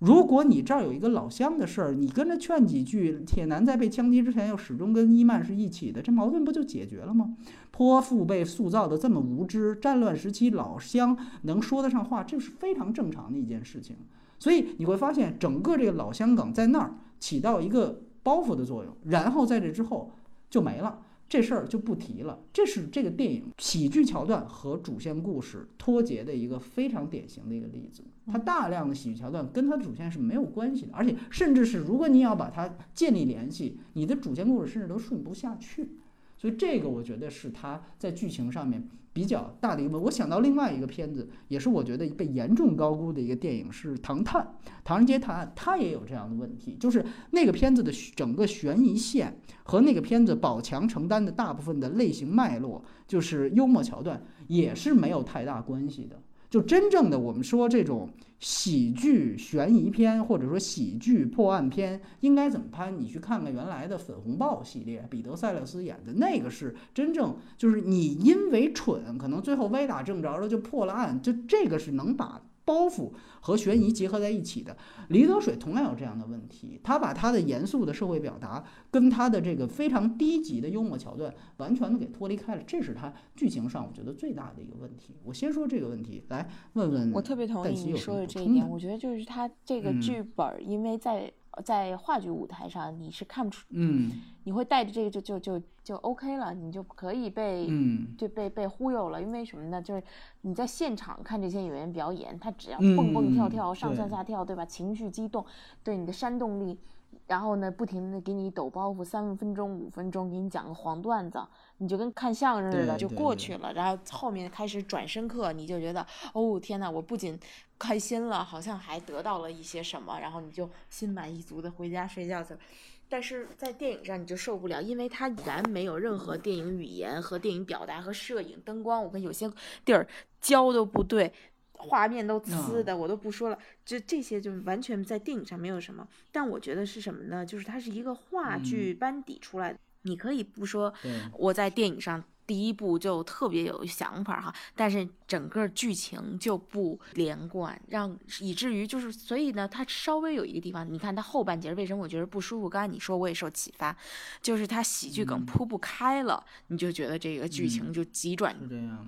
[0.00, 7.36] 如果你这儿有一个老乡的事儿，你跟着劝几句，铁男在被枪击之前又始终跟伊曼是一起的，这矛盾不就解决了吗？
[7.70, 13.94] 泼妇被塑造的这么无知，战乱时期老乡能说得上话，这是非常正常的一件事情。
[14.38, 20.10] 所以你会发现，整个这个老乡梗在那儿起到一个包袱的作用，然后在这之后。
[20.50, 20.98] 就没了，
[21.30, 22.40] 这事儿就不提了。
[22.52, 28.02] 这是这个电影喜剧桥段和主线故事脱节的一个非常典型的一个例子。
[28.26, 35.90] 它大量的喜剧桥段跟它的主线是没有关系的，而且甚至是如果你要把它建立联系，你的主线故事甚至都顺不下去。
[36.36, 38.88] 所以这个我觉得是它在剧情上面。
[39.12, 44.42] 比较大的一个，我想到另外一个片子，也是我觉得被严重高估的一个电影是《唐探》，
[44.84, 56.22] 《唐人街探案》，它也有这样的问题，就是那个片子的整个悬疑线和那个片子宝强承担的大部分的类型脉络，就是幽默桥段，也是没有太大关系的。
[56.50, 58.10] 就真正的我们说这种
[58.40, 62.90] 喜剧悬疑片，或者说喜剧破案片，应该怎么拍？
[62.90, 72.42] 你去看看原来的《粉红豹》系列，彼得·塞勒斯演的那个是真正就是你因为蠢，可能最后歪打正着了就破了案，就这个是能把。
[72.64, 74.76] 包袱和悬疑结合在一起的，
[75.08, 76.80] 李德水同样有这样的问题。
[76.82, 85.16] 他把他的严肃的社会表达跟他的这个非常低级的幽默桥段完全的给脱离开了，这是他剧情上我觉得最大的一个问题。
[85.24, 87.12] 我先说这个问题，来问问。
[87.12, 91.32] 我特别同意你说的这一点，我觉得就是他这个剧本，因为在。
[91.64, 94.10] 在话剧舞台上，你是看不出，嗯，
[94.44, 99.20] 你会带着这个就就就就 OK 了，你就可以被，嗯，就被被忽悠了。
[99.20, 99.82] 因为什么呢？
[99.82, 100.02] 就是
[100.42, 104.64] 你在现场看这些演员表演，他只要蹦蹦跳跳、上蹿下跳，对吧？
[104.64, 105.44] 情绪激动，
[105.82, 106.78] 对你的煽动力。
[107.26, 111.40] 然后呢，不停的给你抖包袱，三分钟、五分钟，给你讲个黄段子，
[111.78, 113.72] 你就跟看相声似的就过去了。
[113.72, 117.38] 然后后面开始转身课，你就觉得，哦天哪，我不仅
[117.78, 122.60] 开心了，好像还得到了一些什么，然后你就心满意足的回家睡觉去了。
[123.08, 129.50] 但是在电影上你就受不了，因为它然没有任何电影语言和电影表达和摄影、灯光，我跟有些
[129.84, 130.06] 地儿
[130.40, 131.32] 焦都不对。
[131.80, 136.06] 画面都呲的，我都不说了，就这些就完全在电影上没有什么。
[136.30, 137.44] 但我觉得是什么呢？
[137.44, 140.92] 就是它是一个话剧班底出来的，你可以不说
[141.32, 142.22] 我在电影上。
[142.46, 152.68] 第一部就特别有想法哈，但是整个剧情就不连贯，让以至于就是，所以呢，它稍微有一个地方，你看它后半截为什么我觉得不舒服？
[152.68, 153.96] 刚才你说我也受启发，
[154.42, 158.56] 就是它喜剧梗铺不开了，你就觉得这个剧情就急转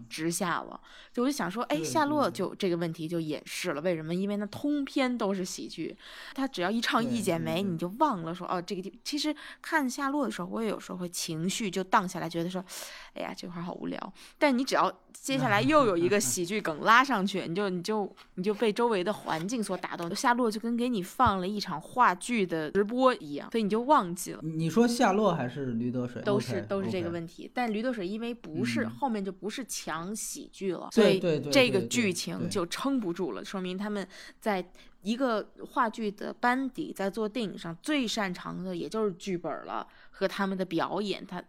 [0.08, 0.80] 直下了。
[1.12, 4.14] 就我就想说，哎，夏洛就这个问题就掩饰了，为什么？
[4.14, 5.96] 因为那通篇都是喜剧，
[6.34, 8.96] 他只要一唱《一剪梅》，你就忘了说哦，这个地。
[9.02, 12.64] 其实看夏洛的时候，我也有时候会情绪就荡下来，觉得说，
[13.14, 13.30] 哎呀。
[13.34, 20.12] 这块好无聊，但你只要接下来又有一个 喜剧梗拉上去，你就你就你就被周围的环境所打动。
[20.14, 24.40] 夏洛就跟给你放了一场话剧的直播一样，所以你就忘记了。
[24.42, 26.22] 你说夏洛还是驴得水？
[26.22, 27.50] 都是都是这个问题。
[27.52, 31.20] 但驴得水因为不是后面就不是强喜剧了，所以
[31.50, 34.06] 这个剧情就撑不住了，说明他们
[34.40, 34.64] 在
[35.02, 39.86] 一个话剧的班底在做电影上最擅长的也就是剧本了。
[40.14, 41.42] 和他们的表演，他，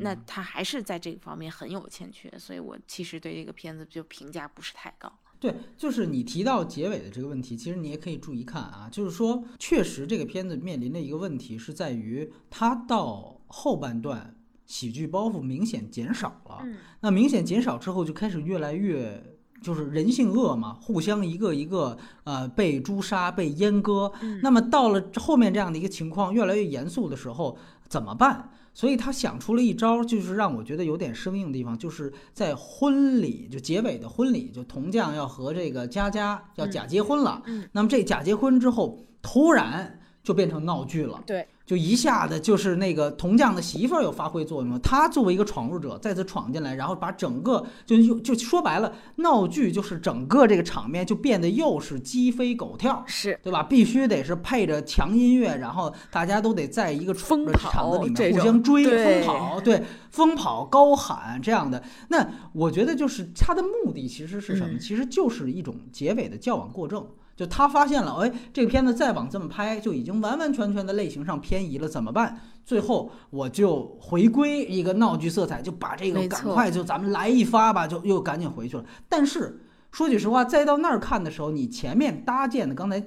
[0.00, 5.10] 那他还是在这个方面很有欠缺，所以我其实对这个片子就评价不是太高。
[5.40, 14.36] 对，就是你提到结尾的这个问题，其实你也可以注意看啊，就是说，确实这个片子面临的一个问题是在于，它到后半段
[14.66, 16.64] 喜剧包袱明显减少了，
[17.00, 19.31] 那明显减少之后就开始越来越。
[19.62, 24.12] 就是人性恶嘛，互相一个一个呃被诛杀、被阉割。
[24.42, 27.56] 那么到了后面这样的一个情况越来越严肃的时候，
[27.88, 28.50] 怎么办？
[28.74, 37.42] 所以他想出了一招，就是让我觉得有点生硬的地方，就是在婚礼就结尾的婚礼，就铜匠要和这个佳佳要假结婚了。
[37.72, 41.22] 那么这假结婚之后，突然就变成闹剧了。
[41.26, 44.78] 对，就一下子就是那个铜匠的媳妇儿又发挥作用了。
[44.78, 53.02] 他作为一个闯入者再次闯进来，然后把整个就又就说白了，闹剧就是整个这个场面就变得又是鸡飞狗跳。
[53.06, 53.62] 是对吧？
[53.62, 61.82] 必须得是配着强音乐，然后大家都得在一个疯场子里面互相追、疯跑，对，疯跑、高喊这样的。
[62.08, 64.74] 那我觉得就是他的目的其实是什么？
[64.74, 67.06] 嗯其实就是一种结尾的矫枉过正。
[67.42, 72.38] 就他发现了，哎，这个片子再往这么拍，就已经完完全全的类型上偏移了，怎么办？
[72.64, 78.84] 最后我就回归一个闹剧色彩，就把这个赶快就咱们来一发吧，就又赶紧回去了。
[79.08, 83.02] 但是说句实话，再到那儿看的时候，你前面搭建的刚才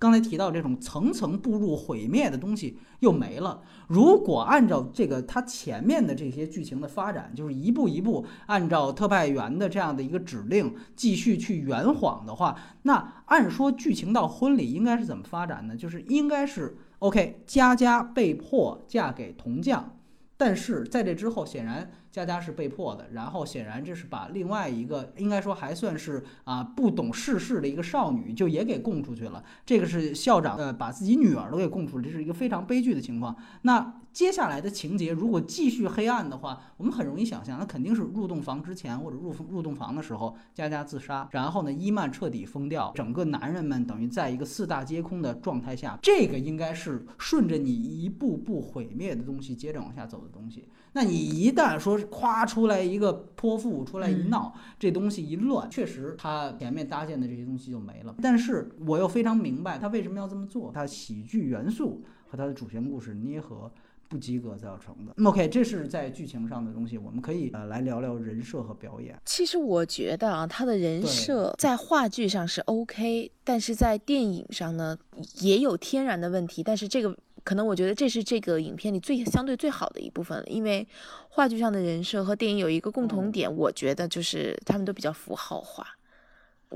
[0.00, 3.62] 刚才提到这种层层步入毁灭的东西又没了。
[3.86, 15.76] 如果按照这个它前面的这些剧情的发展，就是一步一步按照特派员的这样的一个指令继续去圆谎的话，那按说剧情到婚礼应该是怎么发展呢？
[15.76, 19.96] 就是应该是 OK，佳佳被迫嫁给铜匠。
[20.38, 29.44] 但是在这之后，显然佳佳是被迫的，然后显然这是把另外一个应该说还算是啊不懂世事的一个少女就也给供出去了。
[29.64, 33.36] 这个是校长呃把自己女儿都给供出了，这是一个非常悲剧的情况。
[33.62, 50.66] 那接下来的情节如果继续黑暗的话，我们很容易想象，那肯定是入洞房之前或者入入洞房的时候，佳佳自杀，然后呢伊曼彻底疯掉，整个男人们等于在一个四大皆空的状态下，这个应该是顺着你一步步毁灭的东西接着往下走的东西。
[50.92, 58.14] 那你一旦说是夸出来一个泼妇出来一闹，这东西一乱，确实他前面搭建的这些东西就没了。
[58.22, 63.70] 但是我又非常明白他为什么要这么做，他喜剧元素和他的主线故事捏合。
[64.10, 65.14] 不及格造成的。
[65.24, 69.16] OK，这是在剧情上的东西，我们可以呃来聊聊人设和表演。
[69.24, 74.98] 其实我觉得啊，他的人设在话剧上是 OK，但是在电影上呢
[75.38, 76.60] 也有天然的问题。
[76.60, 80.86] 但是这个可能我觉得这是这个影片里最相对最好的一部分了，因为
[81.28, 83.32] 话剧上的人设和电影有一个共同嗯。
[83.32, 85.86] 点，我觉得就是他们都比较符号化。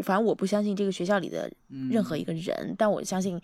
[0.03, 3.41] 反正我不相信这个学校里的嗯任何一个人，但我相信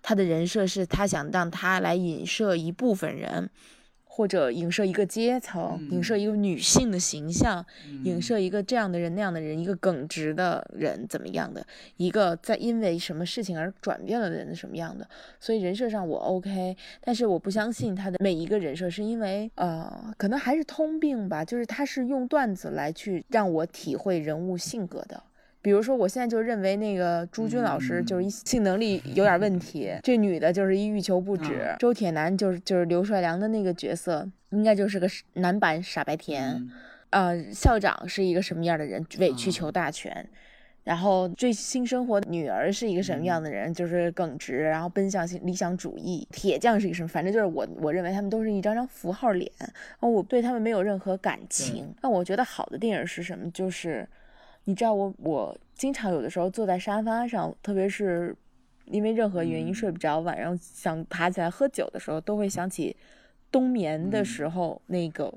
[0.00, 3.50] 他的人设是他想让他来影射一部分人，
[4.20, 7.64] 或者影射一个阶层，影射一个女性的形象，
[8.04, 11.66] 影射一个这样的人那样的人，一个耿直的人怎么样的，
[11.96, 15.08] 一个在因为什么事情而转变了的人什么样的。
[15.40, 25.22] 所以人设上我 OK，但是我不相信他的每一个人设是因为呃，可能还是通病吧，就是他是用段子来去让我体会人物性格的。
[25.62, 31.66] 比如说，我现在就认为那个朱军老师就是一性能力有点问题，这女的就是一欲求不止。
[31.68, 36.50] 嗯周铁男就是就是刘帅良的那个角色，应该就是个男版傻白甜。
[36.50, 36.70] 嗯
[37.10, 39.04] 呃，校长是一个什么样的人？
[39.18, 40.26] 委曲求大全。
[40.84, 43.74] 然后最新生活女儿是一个什么样的人？
[43.74, 46.26] 就是耿直，然后奔向理想主义。
[46.30, 47.08] 铁匠是一个什么？
[47.08, 49.50] 反正就是我我认为他们都是一张张符号脸，
[49.98, 51.92] 哦，我对他们没有任何感情。
[52.00, 53.50] 那我觉得好的电影是什么？
[53.50, 54.08] 就是
[54.70, 58.32] 你知道我我经常有的时候坐在沙发上，特别是
[58.84, 59.74] 因为任何原因嗯。
[59.74, 62.96] 睡不着，晚上想爬起来喝酒的时候，都会想起
[63.50, 65.34] 冬眠的时候那个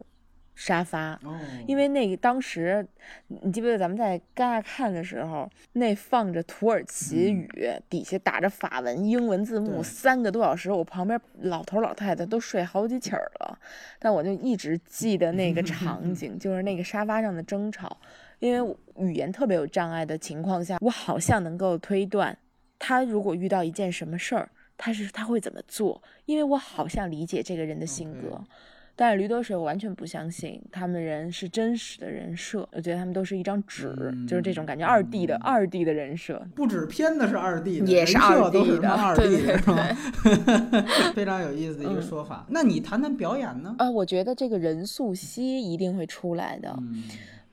[0.53, 1.13] 沙发。
[1.23, 2.87] 哦，因为那个当时，
[3.27, 7.49] 你记不记得咱们在戛纳看的时候，那放着土耳其语，
[7.89, 13.57] 底下打着法文、英文字幕，三个多小时，我旁边老头老太太都睡好几起儿了，
[13.97, 17.97] 但我就一直记得那个 场景，就是那个沙发上的争吵，
[18.43, 22.37] 因为语言特别有障碍的情况下，我好像能够推断，
[22.77, 28.43] 他如果遇到一件什么事儿，他是他会怎么做，因为我好像理解这个人的性格。
[28.95, 33.95] 但是驴得水，我完全不相信他们人是真实的人设，我觉得他们都是一张纸，
[34.27, 36.45] 就是这种感觉，二 D 的二 D 的人设。
[36.53, 40.85] 不止片子是二 D 的，也是人设 2D 都是二的 D 的，对是吧？
[41.15, 42.45] 非常有意思的一个说法。
[42.49, 43.73] 那你谈谈表演呢？
[43.79, 47.03] 啊，我觉得这个任素汐一定会出来的，嗯，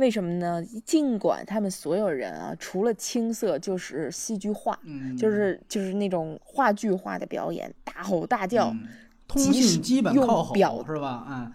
[0.01, 0.65] 为什么呢？
[0.87, 5.15] 尽管他们所有人啊，除了青涩就是戏剧化，嗯。
[5.15, 8.89] 就是就是那种话剧化的表演，大吼大叫，嗯
[9.29, 11.27] 通信基本用靠吼表是吧？
[11.29, 11.53] 嗯。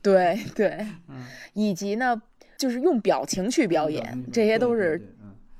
[0.00, 2.22] 对对，嗯， 以及呢，
[2.56, 5.14] 就是用表情去表演，这些都是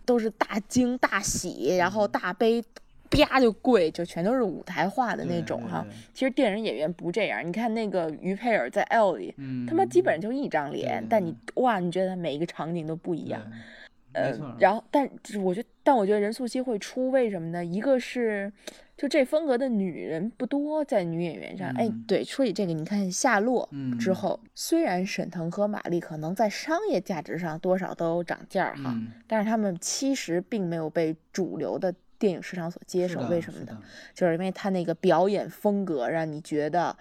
[0.07, 2.63] 都是大惊大喜，然后大悲，
[3.11, 5.85] 啪就跪，就全都是舞台化的那种哈。
[6.15, 13.43] 其实电影演员不这样，你看那个于佩尔在《L》里，嗯，他妈基本上就一张脸，但你哇，你觉得他每一个场景都不一样。
[14.13, 17.65] 呃，然后但是我觉得，但我觉得任素汐会出，为什么呢？
[17.65, 18.53] 一个是，
[18.97, 21.69] 就这风格的女人不多，在女演员上。
[21.77, 33.19] 哎嗯，对，说起这个，你看《夏洛》嗯之后，虽然沈腾和马丽可能在商业价值上多少都有涨价儿哈，嗯但是他们其实并没有被主流的电影市场所接受。
[33.23, 33.83] 为什么呢？
[34.15, 36.97] 就是因为他那个表演风格让你觉得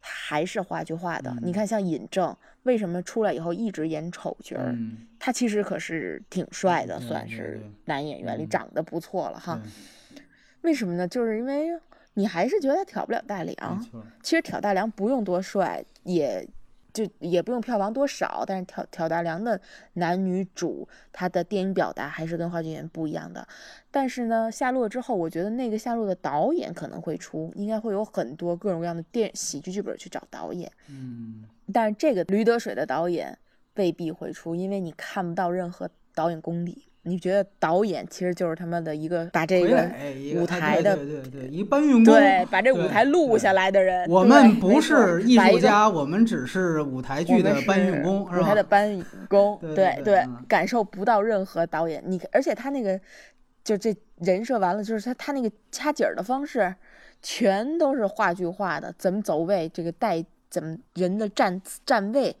[0.00, 1.32] 还是话剧化的。
[1.42, 2.34] 你看，像尹正
[2.64, 4.74] 为什么出来以后一直演丑角儿？
[5.18, 9.60] 他其实可是挺帅的，算是男演员里长得不错了哈。
[10.62, 11.06] 为什么呢？
[11.06, 11.68] 就是因为
[12.14, 13.86] 你还是觉得他挑不了大梁。
[14.22, 16.48] 其实挑大梁不用多帅也。
[16.96, 19.60] 就也不用票房多少，但是挑挑大梁的
[19.92, 23.46] 男女主，他的电影表达还是跟话剧演员不一样的。
[23.90, 30.72] 但是呢，下落之后，我觉得那个下落的导演可能会出，应该会有很多各种各样的电喜剧剧本去找导演。
[30.88, 33.38] 嗯，但是这个驴得水的导演
[33.74, 36.85] 未必会出，因为你看不到任何导演功底。
[37.08, 39.88] 你觉得导演其实就是他妈的一个把这个
[40.34, 44.10] 舞台的对对对，一搬运工，对，把这舞台录下来的人。
[44.10, 49.56] 我们不是艺术家，我们只是舞台剧的搬运工，舞台的搬运工。
[49.60, 52.02] 对对，感受不到任何导演。
[52.04, 53.00] 你而且他那个
[53.62, 56.74] 就这人设完了，就是他他那个掐景儿的方式，
[57.22, 62.34] 全都是话剧化的，怎么走位，这个带怎么人的站站位。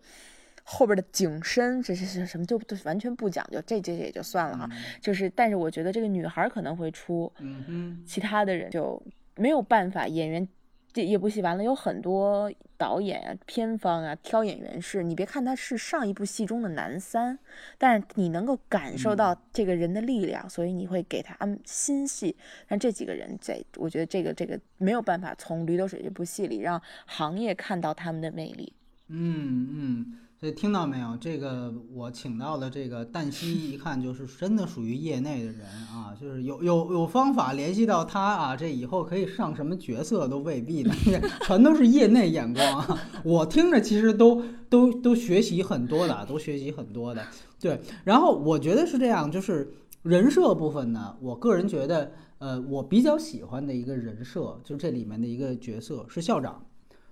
[0.68, 4.68] 后边的景深这些什么就就完全不讲究，这这也就算了哈。
[5.00, 9.00] 就是，但是我觉得这个女孩可能会出，嗯其他的人就
[9.36, 10.08] 没有办法。
[10.08, 10.46] 演员
[10.92, 17.38] 这一部戏完了，有很多导演啊、片方啊挑演员是，你别看他是上一部戏中的男三，
[17.78, 22.34] 但是你能够感受到这个人的力量，所以你会给他安新戏。
[22.66, 28.72] 但这几个人在，我觉得这个这个没有办法从《驴得水》这部戏里让行业看到他们的魅力。
[29.06, 30.18] 嗯嗯。
[30.18, 31.16] 所听到没有？
[31.16, 40.92] 这个我请到的这个旦夕，一看就是真的属于业内的人啊，就是有有有方法联系到他啊，这以后可以上什么角色都未必呢，
[41.46, 42.98] 全都是业内眼光啊。
[43.24, 47.22] 我听着其实都都都学习很多的，都学习很多的。
[47.60, 49.72] 对，然后我觉得是这样，就是
[50.02, 56.64] 人设部分呢，我个人觉得，呃，我比较喜欢的一个人设，就是这里面的一个角色是校长。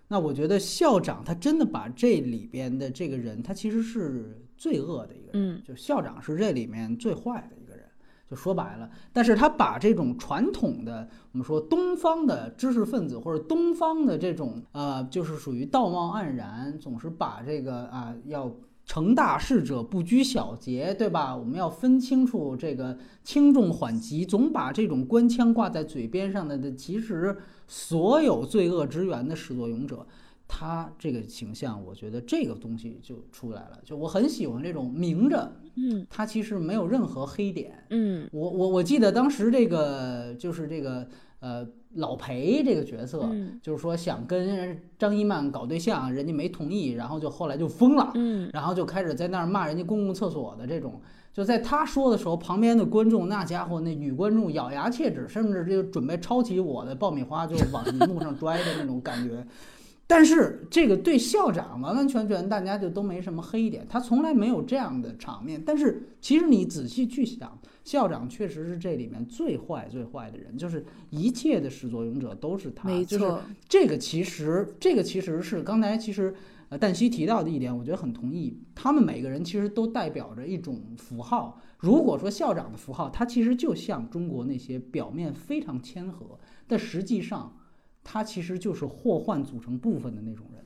[0.07, 7.85] 那我觉得校长他真的把这里边的这个人，他其实是最恶的一个人，就校长是这里面最坏的一个人，
[8.29, 8.89] 就说白了。
[9.13, 18.55] 但是他把这种传统的我们说东方的知识分子或者东方的这种呃，就是属于道貌岸然，总是把这个啊要
[18.87, 21.37] 成大事者不拘小节，对吧？
[21.37, 27.37] 我们要分清楚这个轻重缓急，总把这种官腔挂在嘴边上的的，其实。
[27.67, 30.07] 所有罪恶之源的始作俑者，
[30.47, 33.81] 他这个形象，我觉得这个东西就出来了。
[33.83, 41.09] 就我很喜欢这种明着，嗯，他其实没有任何黑点，嗯，我我我记得当时这个就是这个
[41.45, 41.67] 呃
[41.97, 43.31] 老裴这个角色，
[43.63, 50.99] 就是说想跟张一曼搞对象，人家没同意，然后就后来就疯了，嗯，然后就开始在那儿骂人家公共厕所的这种。
[51.35, 59.45] 就在他说的时候，旁边的观众那家伙，那女观众咬牙切齿，甚至就准备抄起我的爆米花就往荧幕上拽的那种感觉。
[60.07, 65.63] 但是这个对校长完完全全大家就都没什么黑点，他从来没有这样的场面。
[65.65, 72.89] 但是其实你仔细去想，校长确实是这里面最坏最坏的人，就是一切的始作俑者都是他。
[72.89, 76.35] 没错，这个其实这个其实是刚才其实
[76.71, 76.79] 呃。
[76.79, 78.59] 旦夕提到的一点，我觉得很同意。
[78.75, 81.61] 他们每个人其实都代表着一种符号。
[81.79, 87.57] 如果说校长的符号，他其实就像中国那些表面非常谦和，但实际上
[88.03, 90.65] 他其实就是祸患组成部分的那种人。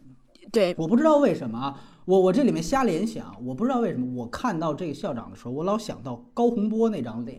[0.50, 1.80] 对，我不知道为什么啊。
[2.08, 7.38] 我我这里面瞎联想，我不知道为什么，我看到这个校长的时候，我老想到高洪波那张脸，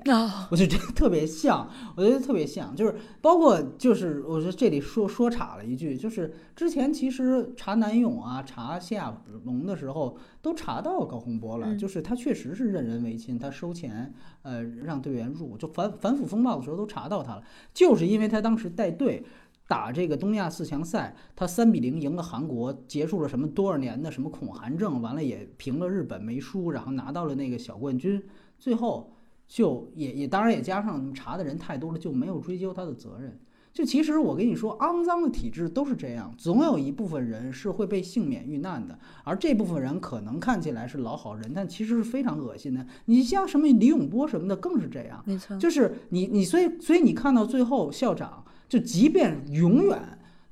[0.52, 14.14] 我就觉得特别像，我觉得特别像，就是包括就是我说这里说说岔了一句，就是之前其实查南勇啊，查谢亚龙的时候都查到高洪波了，就是他确实是任人唯亲，他收钱，
[14.44, 17.42] 呃，让队员入，就反反腐风暴的时候都查到他了，
[17.74, 19.26] 就是因为他当时带队。
[19.70, 28.20] 打这个东亚四强赛，他三比零赢了韩国，结束了什么多少年的什么恐韩症，完了也平了日本没输，然后拿到了那个小冠军，
[28.58, 29.14] 最后
[29.48, 33.40] 就也也当然也加上查的人太多了，就没有追究他的责任。
[33.72, 42.84] 就其实我跟你说，肮脏的体制都是这样，总有一部分人是会被幸免遇难的，而这部分人可能看起来是老好人，但其实是非常恶心的。
[43.06, 48.44] 你像什么李永波什么的更是这样，没错，就是你你所以所以你看到最后校长。
[48.70, 50.00] 就即便永远，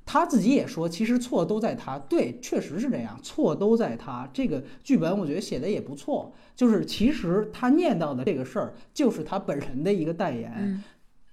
[0.04, 1.98] 他自己也说，其实错都在他。
[2.00, 4.28] 对，确实是这样，错都在他。
[4.32, 10.82] 这个剧本我觉得写的也不错，就是其实他念叨的这个事儿，就是他本人的一个代言。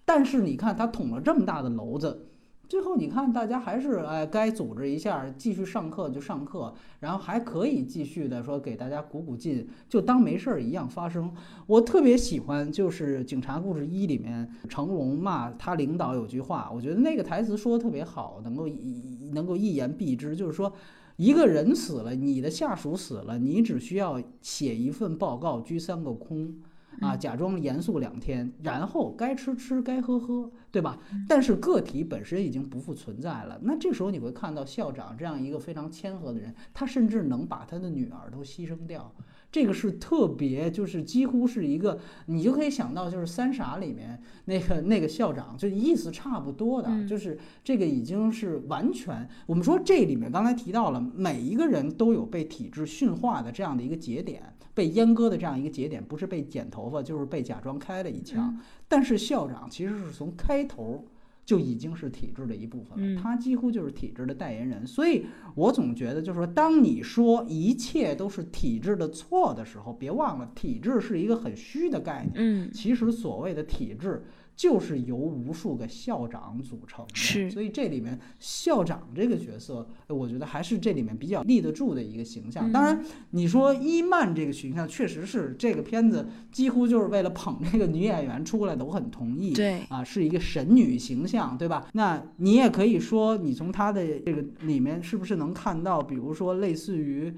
[0.05, 2.24] 但是你看他捅了这么大的娄子，
[2.67, 11.31] 最后你看，大家还是哎该组织一下，继续上课就上课，然后还可以继续的说给大家鼓鼓劲，就当没事儿一样发生。
[11.67, 20.73] 我特别喜欢就是《警察故事一》里面成龙骂他领导有句话，我觉得那个台词说的特别好，能够一能够一言蔽之，就是说
[21.17, 26.53] 一个人死了，你的下属死了，你只需要写一份报告，鞠三个躬。
[27.01, 30.97] 啊，假装严肃两天，然后该吃吃，该喝喝，对吧？
[31.27, 33.59] 但是个体本身已经不复存在了。
[33.63, 39.13] 那这时候你会看到校长这样一个非常谦和的人，他甚至能把他的女儿都牺牲掉。
[39.51, 49.25] 这个是特别，就是几乎是一个，你就可以想到，就是《三傻》里面那个那个校长，就意思差不多的，就是这个已经是完全。
[49.45, 54.43] 我们说这里面刚才提到了，每一个人都有被体制驯化的这样的一个节点，
[54.75, 58.55] 被阉割的这样一个节点，不是被剪头发，就是被假装开了一枪。
[58.87, 61.03] 但是校长其实是从开头。
[61.45, 72.33] 就已经是体制的一部分了，他几乎就是体制的代言人，所以我总觉得，就是说，当你说一切都是体制的错的时候，别忘了，体制是一个很虚的概念。
[72.33, 74.23] 嗯，其实所谓的体制。
[74.55, 82.71] 就是由无数个校长组成的，是，所以这里面校长这个角色，我觉得还是这里面比较立得住的一个形象。
[82.71, 89.53] 当然，你说伊曼这个形象，确实是这个片子几乎就是为了捧这个女演员出来的，我很同意。
[89.53, 91.87] 对，啊，是一个神女形象，对吧？
[91.93, 97.33] 那你也可以说，你从她的这个里面是不是能看到，比如说类似于。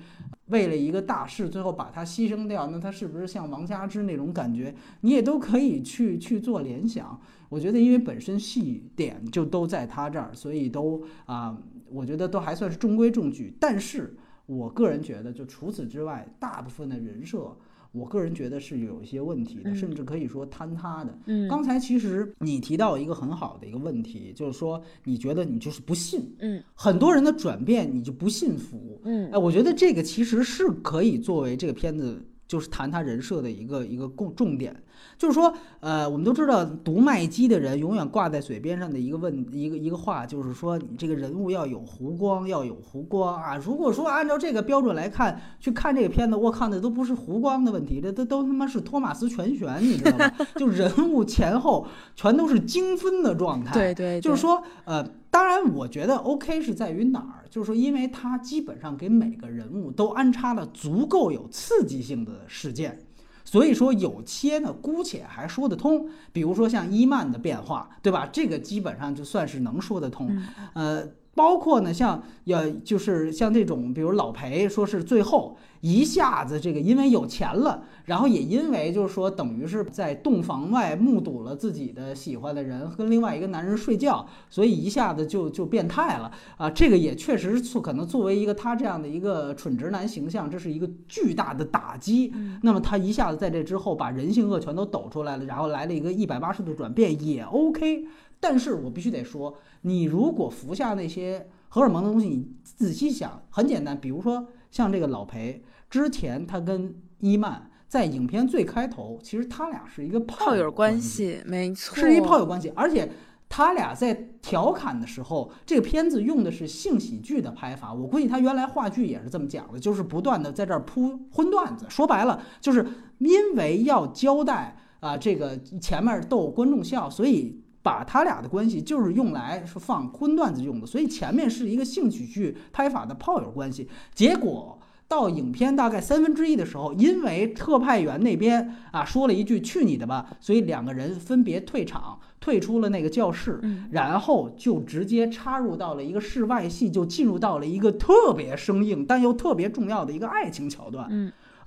[0.48, 4.74] 为了一个大事，最后把他牺牲掉，那他是不是像王佳芝那种感觉？
[5.02, 7.20] 你也都可以去去做联想。
[7.50, 11.58] 我觉得，因为本身戏点就都在他这儿，所以都啊，
[11.90, 13.54] 我觉得都还算是中规中矩。
[13.60, 17.56] 但是我个人觉得，就除此之外，大部分的人设。
[17.92, 21.18] 我个人觉得是有一些问题的，甚至可以说坍塌的。
[21.26, 34.76] 嗯，刚才其实你提到一个很好的一个问题，就是说你觉得你就是不信，嗯，很多人的转变你就不信服，嗯，哎，我觉得这个其实是可以作为这个片子就是谈他人设的一个一个共重点。
[35.18, 43.58] 就是说，呃，我们都知道读麦基的人永远挂在嘴边上的一个问一个一个话，就是说你这个人物要有弧光，要有弧光啊。
[43.58, 50.32] 如果说按照这个标准来看，去看这个片子，我靠，那都不是弧光的问题，这都都他妈是托马斯全旋，你知道吗？
[50.56, 53.74] 就人物前后全都是精分的状态。
[53.74, 57.46] 对对，就是说，呃，当然，我觉得 OK 是在于哪儿？
[57.50, 63.00] 就是说，因为它基本上给每个人物都安插了足够有刺激性的事件。
[63.48, 68.28] 所以说有些呢，姑且还说得通，比如说像伊曼的变化，对吧？
[68.32, 70.30] 这个基本上就算是能说得通，
[70.74, 71.08] 呃。
[71.38, 86.70] 包括呢，像要就是像这种，比如老裴说是最后一下子这个，因为有钱了，然后也因为就是说等于是在洞房外目睹了自己的喜欢的人跟另外一个男人睡觉，所以一下子就就变态了啊！
[86.70, 92.34] 这个也确实是可能作为一个他这样的一个蠢直男形象，这是一个巨大的打击。
[92.64, 98.06] 那么他一下子在这之后把人性恶全都抖出来了，然后来了一个一百八十度转变，也 OK。
[98.40, 104.00] 但是我必须得说，你如果服下那些荷尔蒙的东西，你仔细想，很简单。
[104.00, 112.72] 比如说像这个老裴，之前他跟伊曼在影片最开头，其实他俩是一个炮友关系，没错，是一炮友关系。
[112.76, 113.12] 而且
[113.50, 117.94] 他俩在调侃的时候，这个片子用的是性喜剧的拍法。
[117.94, 121.86] 我估计他原来话剧也是这么讲的，就是不断的在这儿铺荤段子。
[121.90, 122.86] 说白了，就是
[123.18, 127.64] 因为要交代啊，这个前面逗观众笑，所以。
[127.88, 133.88] 把他俩的关系就是用来是放荤段子用的，所以前面是一个兴趣剧拍法的炮友关系。
[134.14, 134.78] 结果
[135.08, 143.58] 到影片大概三分之一的时候，因为特派员那边啊说了一句“去你的吧”，所以两个人分别退场，退出了那个教室，
[143.92, 151.08] 然后就直接插入到了一个室外戏，就进入到了一个特别生硬但又特别重要的一个爱情桥段。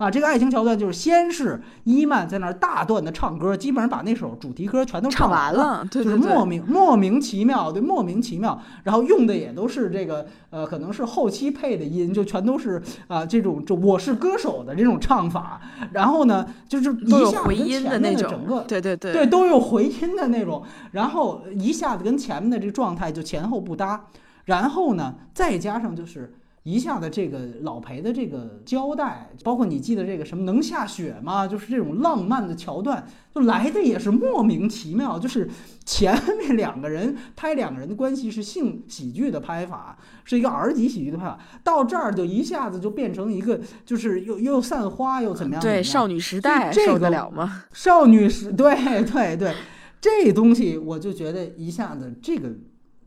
[0.00, 8.58] 啊，这个爱情桥段就是先是伊曼在那儿大段的唱歌，基本上把那首主题歌全都唱完了，就是莫名莫名其妙，对，莫名其妙。
[8.84, 15.60] 然后用的也都是这个呃，可能是后期配的音，就全都是啊这种就我是歌手的这种唱法。
[15.92, 24.06] 然后呢，就是一下子跟前面的整个对对对对都有回音的那种，然后一下子跟前面的这状态就前后不搭。
[24.46, 26.32] 然后呢，再加上就是。
[26.64, 31.46] 一下子这个老裴的这个交代，包括你记得这个什么能下雪吗？
[31.46, 35.18] 就是这种浪漫的桥段，就来的也是莫名其妙。
[35.18, 35.48] 就是
[35.86, 45.62] 前面两个人拍两个人的关系是性喜剧的拍法，是一个 R 级喜剧的拍法，到这儿就一下子就变成一个就是又又散花又怎么样？
[45.62, 47.64] 对，少女时代受得了吗？
[47.72, 49.54] 少女时 对对对，
[49.98, 52.50] 这东西我就觉得一下子这个。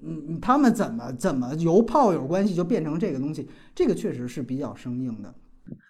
[0.05, 3.47] 嗯，他们怎么怎么由炮友关系就变成这个东西？
[3.73, 5.33] 这个确实是比较生硬的。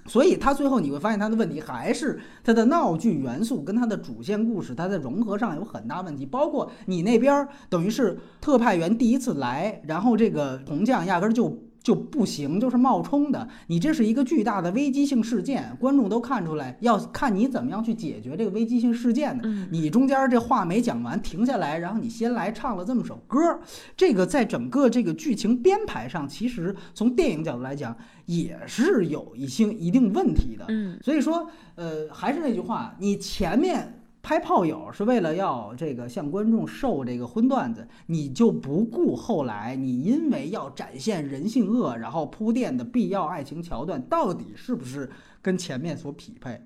[0.06, 6.26] 所以他最后你会发现他的问题还是他的闹剧元素跟他的主线故事，它在融合上有很大问题。
[6.26, 11.58] 包括你那边等于是特派员第一次来，然后这个铜匠压根儿就。
[11.84, 13.48] 就不行，就是冒充的。
[13.68, 19.48] 你这是一个巨大的危机性事件，观众都看出来，要看你怎么样去解决这个危机性事件的。
[19.70, 23.60] 你中间这话没讲完，停下来，然后你先来唱了这么首歌，
[23.98, 30.66] 这个在整个这个剧情编排上，其实从电影角度来讲，也是有一些一定问题的。
[30.70, 34.00] 嗯，所以说，呃，还是那句话，你前面。
[34.24, 45.10] 拍炮友是为了要这个向观众授这个荤段子，你就不顾后来你因为要展现人性恶，然后铺垫的必要爱情桥段到底是不是
[45.42, 46.62] 跟前面所匹配？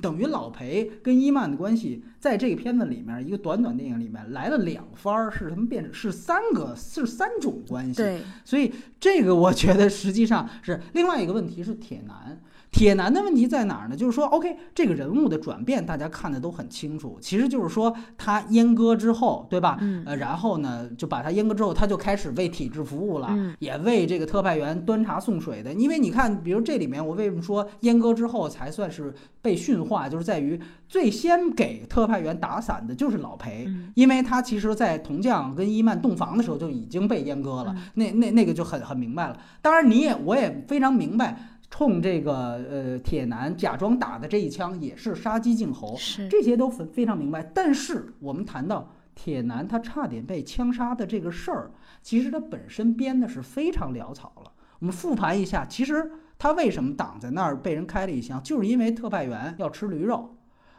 [0.00, 7.94] 等于老裴跟伊曼的关系在这个片子里面一个短短电影里面来了两番儿，是他们变是三个是三种关系。
[7.94, 12.40] 对，所以这个我觉得实际上是另外一个问题是铁男。
[12.72, 13.94] 铁男的问题在哪儿呢？
[13.94, 19.76] 就是说，OK，这个人物的转变大家看的都很清楚，其实就是说他阉割之后，对吧？
[19.82, 20.02] 嗯。
[20.06, 25.72] 呃，然后呢，就把他阉割之后，他就开始为体制服务了，也为这个特派员端茶送水的。
[25.74, 30.58] 因为你看，比如这里面我为什么说阉割之后才算是被驯化，就是在于
[30.88, 39.38] 最先给特派员打伞的就是老裴，因为他其实在铜匠跟伊曼洞房的时候就已经被阉割了，那那那个就很很明白了。
[39.60, 41.51] 当然，你也我也非常明白。
[41.72, 42.34] 冲这个
[42.70, 45.96] 呃铁男假装打的这一枪也是杀鸡儆猴，
[46.28, 47.42] 这些都非非常明白。
[47.54, 51.70] 但是我们谈到铁男他差点被枪杀的这个事儿，
[52.02, 54.52] 其实他本身编的是非常潦草了。
[54.80, 60.36] 我们复盘一下，其实他为什么挡在那儿被人开了一枪，就是因为特派员要吃驴肉。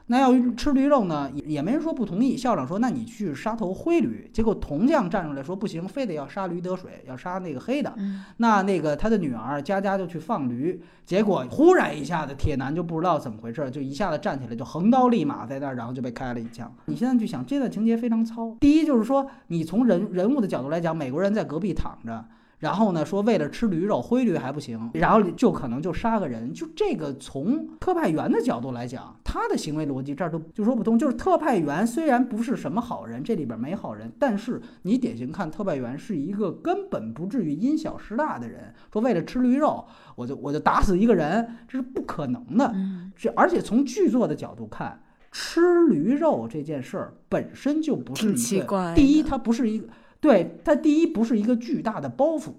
[0.08, 2.36] 那要吃驴肉呢，也也没人说不同意。
[2.36, 7.94] 校长说：“那你去杀头灰驴。”结果铜匠站出来说：“不行，非得要杀驴得水，要杀那个黑的。”
[8.38, 16.70] 那那个他的女儿佳佳就去放驴，结果忽然一下子铁男就不知道怎么回事，就一下子站起来就横刀立马在那儿，然后就被开了一枪。
[16.86, 18.56] 你现在去想，这段情节非常糙。
[18.60, 22.26] 第一就是说，你从人人物的角度来讲，美国人在隔壁躺着。
[22.64, 26.54] 然后呢，说为了吃驴肉，灰驴还不行，然后就可能就杀个人。
[26.54, 30.98] 就这个从特派员的角度来讲，他的行为逻辑这儿都就说不通。
[30.98, 38.74] 就是特派员虽然不是什么好人，这里边没好人，但是你典型看特派员是一个根本不至于因小失大的人。
[38.94, 39.86] 说为了吃驴肉，
[40.16, 42.74] 我就我就打死一个人，这是不可能的。
[43.14, 45.04] 这而且从剧作的角度看，
[45.34, 49.88] 吃驴肉这件事儿本身就不是一个第一，它不是一个。
[50.24, 52.54] 对它，第一不是一个巨大的包袱，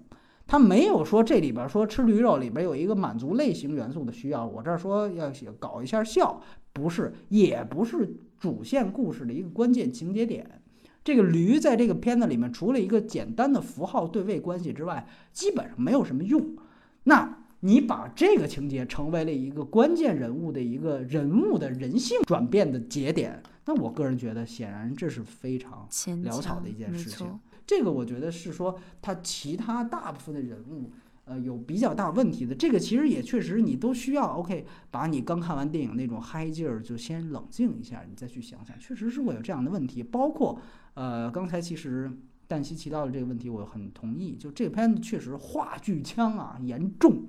[0.47, 4.47] 它没有说这里边说吃驴肉里边有一个满足类型元素的需要。
[4.47, 6.43] 我这儿说要搞一下笑，
[6.75, 10.61] 不是，也不是主线故事的一个关键情节点。
[11.03, 16.55] 这个驴在这个片子里面，除了一个简单的符号对位关系之外，基本上没有什么用。
[17.05, 25.89] 那你把这个情节成为了一个关键人物的一个人物的人性转变的节点，那我个人觉得，显然这是非常
[26.23, 27.27] 潦草的一件事情。
[27.67, 30.93] 这个我觉得是说他其他大部分的人物，
[31.25, 32.55] 呃，有比较大问题的。
[32.55, 40.03] 这个其实也确实你都需要 OK，把你刚看完电影那种嗨劲儿就先冷静一下，你再去想想，确实是会有这样的问题。
[40.03, 40.59] 包括
[40.95, 42.11] 呃，刚才其实
[42.47, 44.37] 旦夕提到的这个问题，我很同意。
[44.37, 47.27] 就这片子确实话剧腔啊严重。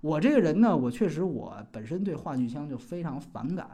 [0.00, 3.68] 我这个人呢，我确实我本身对话剧腔就非常反感。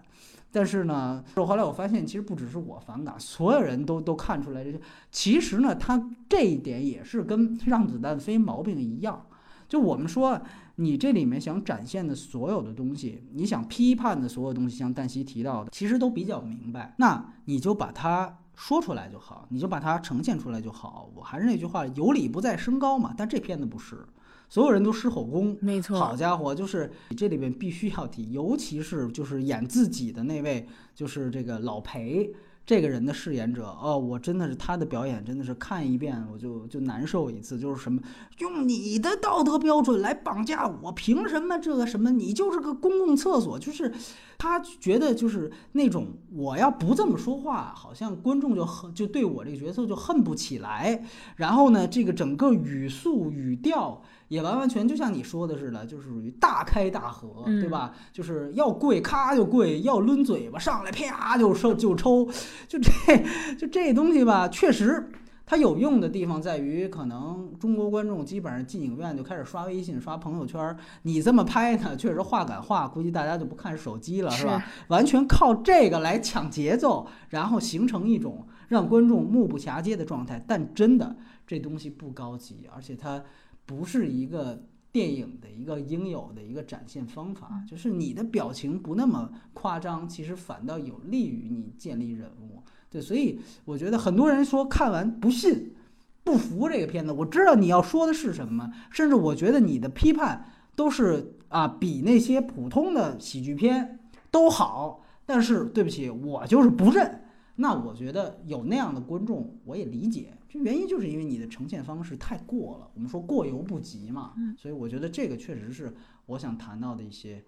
[0.52, 4.80] 但是呢，后来我发现，其实不只是我反感，所有人都都看出来这些。
[5.10, 9.26] 其实呢，他这一点也是跟《让子弹飞》毛病一样。
[9.68, 10.40] 就我们说，
[10.76, 16.94] 你这里面想展现的所有的东西，你想批判的所有东西，像旦夕提到的，其实都比较明白。
[16.98, 21.08] 那你就把它说出来就好，你就把它呈现出来就好。
[21.14, 23.14] 我还是那句话，有理不在声高嘛。
[23.16, 24.04] 但这片子不是。
[24.50, 25.96] 所有人都狮吼功，没错。
[25.96, 32.34] 好家伙，就是这里边必须要提，尤其是就是演自己的那位，就是这个老裴
[32.66, 38.02] 这个人的饰演者哦，我真的是他的表演真的是看一遍我就就难受一次，就是什么
[38.38, 43.92] 用你的道德标准来绑架我，凭什么这个什么你就是个公共厕所，就是
[44.36, 51.04] 他觉得就是那种我要不这么说话，好像观众就恨就对我这个角色就恨不起来，
[51.36, 54.02] 然后呢，这个整个语速语调。
[54.30, 57.92] 也完完全就像你说的似的，就是属于大开大合，对吧？
[58.12, 62.28] 就是要跪咔就跪，要抡嘴巴上来啪就抽就抽，
[62.68, 62.90] 就这
[63.58, 65.10] 就这东西吧，确实
[65.44, 70.76] 它有用的地方在于，可能中国观众基本上进影院就开始刷微信、刷朋友圈。
[71.02, 74.64] 你这么拍呢，确实话赶话，估计大家就不看手机了，是吧？
[74.86, 80.40] 完全靠这个来抢节奏，然后形成一种让观众目不暇接的状态。
[80.46, 81.16] 但真的。
[81.46, 83.20] 这东西不高级，而且它
[83.70, 92.60] 不是一个电影的一个应有的一个展现方法，就是你的表情不那么夸张，其实反倒有利于你建立人物。
[92.90, 95.72] 对，所以我觉得很多人说看完不信、
[96.24, 100.44] 不服这个片子，我知道你要说的是什么，甚至我觉得你的批判
[100.74, 104.00] 都是啊，比那些普通的喜剧片
[104.32, 105.04] 都好。
[105.24, 107.22] 但是对不起，我就是不认。
[107.54, 110.32] 那我觉得有那样的观众，我也理解。
[110.50, 114.34] 这原因就是因为你的呈现方式太过了，我们说过犹不及嘛。
[114.58, 115.94] 所以我觉得这个确实是
[116.26, 117.42] 我想谈到的一些。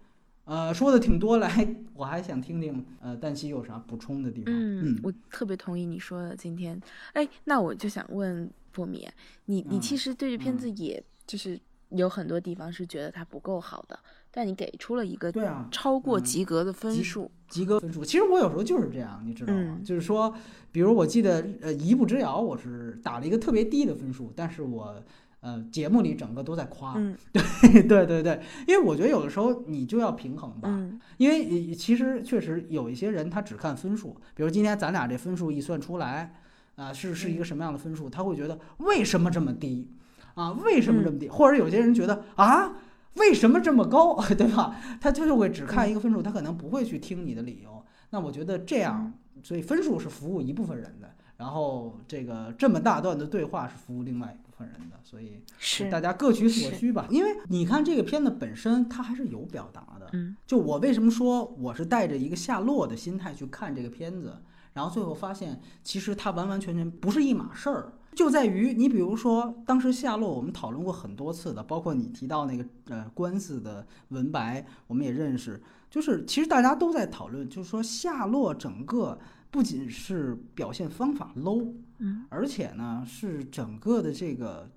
[0.44, 4.52] 呃，说的挺多，来，我还想听听，呃，旦夕有啥补充的地方？
[4.52, 6.34] 嗯，我特别同意你说的。
[6.34, 6.80] 今天，
[7.12, 9.08] 哎，那我就想问波米，
[9.44, 11.58] 你你其实对这片子也就是
[11.90, 13.96] 有很多地方是觉得它不够好的，
[14.32, 18.04] 但你给出了一个对啊超过及格的分数，及格分数。
[18.04, 19.78] 其实我有时候就是这样，你知道吗？
[19.84, 20.34] 就是说，
[20.72, 25.00] 比如我记得呃，一步之遥，我是打了一个特别低的分数，但是我。
[25.44, 26.94] 呃，节目里整个都在夸，
[27.34, 30.68] 对对对对，因为我觉得有的时候你就要平衡吧，
[31.16, 36.32] 因为其实确实有一些人他只看分数，比如今天咱俩这分数一算出来，
[36.76, 39.90] 啊是是一个什么样的分数，他会觉得为什么这么低
[40.34, 40.52] 啊？
[40.52, 41.28] 为什么这么低？
[41.28, 42.76] 或者有些人觉得啊，
[43.14, 44.20] 为什么这么高？
[44.36, 44.76] 对吧？
[45.00, 47.84] 他他就会只看一个分数，他可能不会去听你的理由。
[48.10, 54.48] 那我觉得这样，所以分数是服务一部分人的，然后这个这么大段的对话是服务另外一部分。
[54.62, 57.08] 人的，所以是大家各取所需吧。
[57.10, 60.08] 因为你看这个片子本身，它还是有表达的。
[60.12, 64.40] 嗯，就我为什么说我是带着一个下落的心态去看这个片子，
[64.72, 67.94] 然后最后发现其实它完完全全不是一码事儿。
[68.14, 75.60] 就在于你比如说，当时夏洛我们讨论过很多次的，包括你提到那个呃官司的文白，我们也认识。
[75.90, 79.18] 就是其实大家都在讨论，就是说夏洛整个
[79.50, 81.72] 不仅是表现方法 low。
[81.98, 84.70] 嗯，而且呢，是整个的这个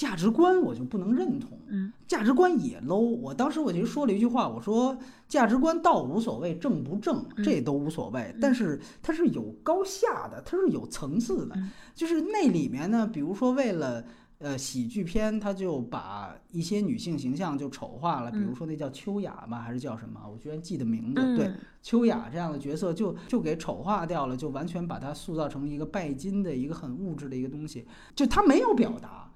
[0.00, 3.00] 价值观我就不能认同，嗯，价值观也 low。
[3.00, 4.96] 我当时我就说了一句话，我说
[5.28, 11.54] 价值观倒无所谓，正不正这都无所谓，但是它是有高下的，它是有层次的，
[11.94, 14.02] 就是那里面呢，比如说为了。
[14.42, 20.18] 呃，喜剧片他就把一些女性形象就丑化了，比如说那叫秋雅吧，还是叫什么？
[20.32, 21.36] 我居然记得名字。
[21.36, 27.84] 对，秋雅这样的角色就就给丑化掉了，就完全把它塑造成一个拜金的一个很物质的一个东西。
[28.16, 29.29] 就他没有表达，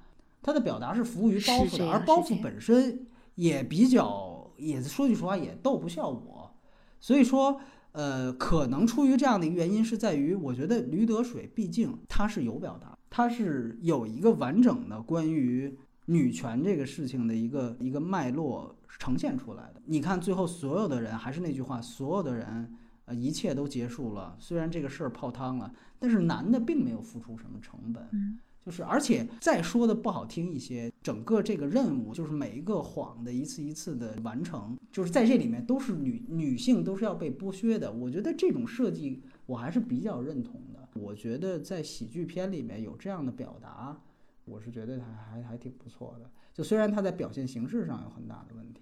[0.44, 6.54] 他的表达是服务于包袱的，而包袱本身也比较，也说句实话也逗不笑我。
[7.00, 7.58] 所以说，
[7.92, 12.96] 呃，可能出于这样的一个原因，是在于我觉得驴得水毕竟他是有表达。
[13.08, 19.80] 它是有一个完整的关于女权这个事情的一个一个脉络呈现出来的。
[19.86, 22.74] 你看最后所有的人还是那句话，所有的人，
[23.06, 24.36] 呃，一切都结束了。
[24.38, 28.38] 虽然这个事儿泡汤了，但是男的并没有付出什么成本。
[28.64, 37.92] 就是而且再说的不好听一些，整个这个任务就是每一个谎的一次一次的完成，就是在这里面都是女女性都是要被剥削的。
[37.92, 40.88] 我觉得这种设计我还是比较认同的。
[40.94, 44.00] 我觉得在喜剧片里面有这样的表达，
[44.44, 46.30] 我是觉得还还还挺不错的。
[46.54, 48.80] 就虽然它在表现形式上有很大的问题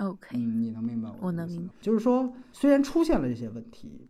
[0.00, 1.72] ，OK，嗯，你能明白我能明白。
[1.80, 4.08] 就是说，虽然出现了这些问题，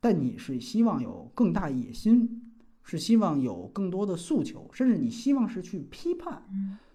[0.00, 2.53] 但你是希望有更大野心，
[2.84, 6.42] 是希望有更多的诉求，甚至你希望是去批判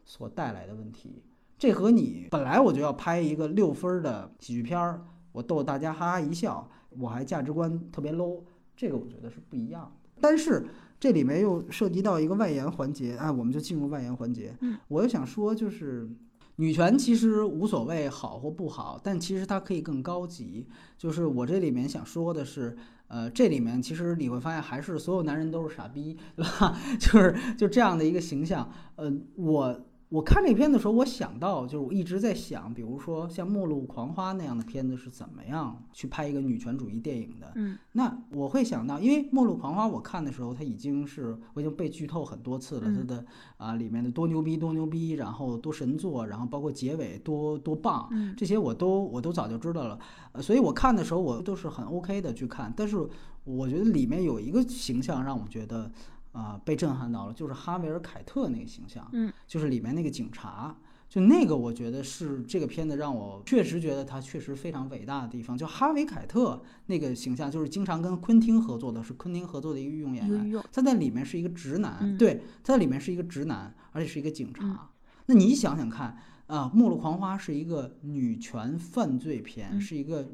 [0.05, 1.23] 所带来的问题。
[1.57, 8.41] 这和你本来我就要拍一个六分的喜剧片儿，我逗大家哈哈一笑，我还价值观特别 low，
[8.77, 9.91] 这个我觉得是不一样。
[10.21, 10.65] 但是
[10.99, 14.55] 这里面又涉及到一个外延环节，哎，我们就进入外延环节。
[14.61, 16.09] 嗯，我又想说，就是
[16.57, 20.67] 女权其实无所谓好或不好，但其实它可以更高级。
[20.97, 22.77] 就是我这里面想说的是，
[23.10, 26.78] 呃，这里面其实你会发现，还是所有男人都是傻逼，对吧？
[26.97, 28.72] 就是就这样的一个形象。
[28.95, 29.78] 呃，我。
[30.10, 37.51] 我看这片的时候，我想到就是我一直在想，比如说像《末路狂花》那样的片子是怎么样去拍一个女权主义电影的。
[37.53, 43.24] 嗯，那我会想到，因为《末路狂花》我看的时候，它已经是我已经被剧透很多次了，它的
[43.57, 49.99] 啊里面的多牛逼多牛逼，然后多神作，然后包括结尾多多棒，这些我都我都早就知道了。
[50.32, 52.97] 呃，所以我看的时候我都是很 OK 的去看，但是
[53.43, 55.91] 我觉得里面有一个形象让我觉得。
[56.39, 60.73] 啊，被震撼到了，就是哈维尔·凯特那个形象，嗯，就是里面那个警察，
[61.09, 65.57] 就那个，我觉得是这个片子让我确实觉得他确实非常伟大的地方。
[65.57, 74.89] 就哈维·凯特那个形象，就是经常跟昆汀合作的，是昆汀合作的一个御用演员，他在里面是一个直男，对，他在里面是一个直男，而且是一个警察。
[75.25, 76.17] 那你想想看，
[76.47, 80.27] 啊，《末路狂花》是一个女权犯罪片，是一个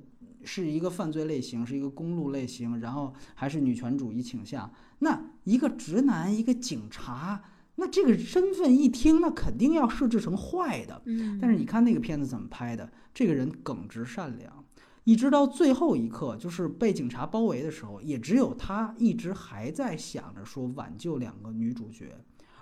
[0.44, 4.72] 是一个犯罪类型，是一个公路类型，然后还是女权主义倾向。
[5.00, 7.44] 那一个直男，一个警察，
[7.76, 11.02] 那这个身份一听，那肯定要设置成坏的。
[11.06, 12.90] 嗯，但是你看那个片子怎么拍的？
[13.14, 14.64] 这个人耿直善良，
[15.04, 22.16] 一直到最后一刻，就是被警察包围的时候，也只有他一直还在想着说挽救两个女主角。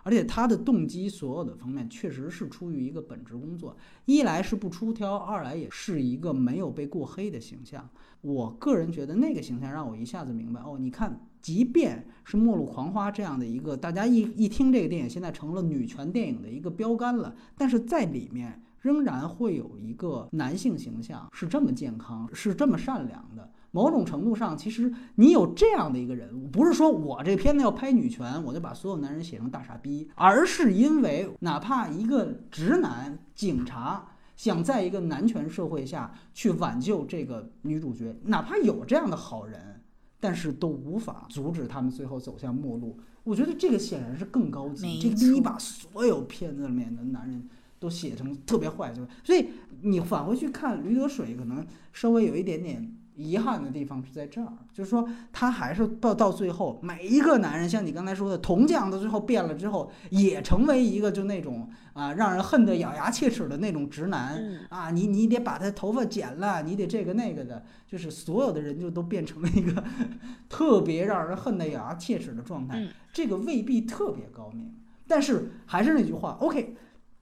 [0.06, 3.74] 而且他的动机，所有的方面确实是出于一个本职工作，
[4.04, 7.90] 一来是不出挑，二来也是一个没有被过黑的形象。
[8.20, 23.52] 我个人觉得那个形象让我一下子明白，哦，你看，即便是《末路狂花》这样的一个，大家一一听这个电影，现在成了女权电影的一个标杆了，但是在里面仍然会有一个男性形象是这么健康，是这么善良的。
[23.72, 39.82] 某种程度上，其实你有这样的一个人物，不是说我这片子要拍女权，我就把所有男人写成大傻逼，而是因为哪怕一个直男警察想在一个男权社会下去挽救这个女主角，哪怕有这样的好人，
[40.24, 42.98] 但是都无法阻止他们最后走向末路。
[43.26, 49.50] 我觉得这个显然是更高级，这个比你把所有片子里面的男人都写成特别坏，就所以
[49.82, 52.96] 你返回去看《驴得水》，可能稍微有一点点。
[53.16, 69.84] 遗憾的地方是在这儿，就是说他还是到到最后，每一个男人像你刚才说的，铜匠到最后变了之后，也成为一个就那种啊让人恨得咬牙切齿的那种直男嗯啊，你你得把他头发剪了，你得这个那个的，就是所有的人就都变成了一个
[70.50, 72.90] 特别让人恨得咬牙切齿的状态嗯。
[73.12, 74.74] 这个未必特别高明，
[75.08, 76.76] 但是还是那句话，OK。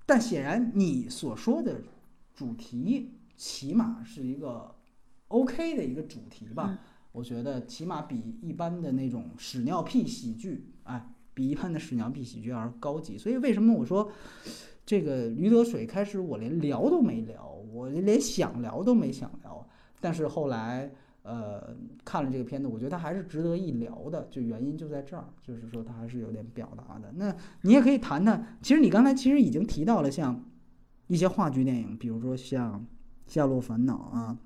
[0.06, 1.82] 但显然你所说的
[2.34, 4.76] 主题起码是一个
[5.32, 6.77] OK 的一个主题吧，嗯
[7.13, 13.17] 我觉得起码比一般的那种屎尿屁喜剧，哎，比一般的屎尿屁喜剧要高级。
[13.17, 14.09] 所以为什么我说
[14.86, 19.67] 这个《驴得水》开始我连聊都没聊，我连想聊都没想聊，
[19.99, 20.89] 但是后来
[21.23, 21.75] 呃
[22.05, 27.11] 看了这个片子，我觉得它还是值得一聊的，就原因就在这儿，就是说它还是有点表达的。
[27.17, 30.45] 那你也可以谈谈，其实你刚才其实已经提到了像
[31.07, 32.79] 一些话剧电影，比如说像
[33.27, 34.38] 《夏洛烦恼》啊。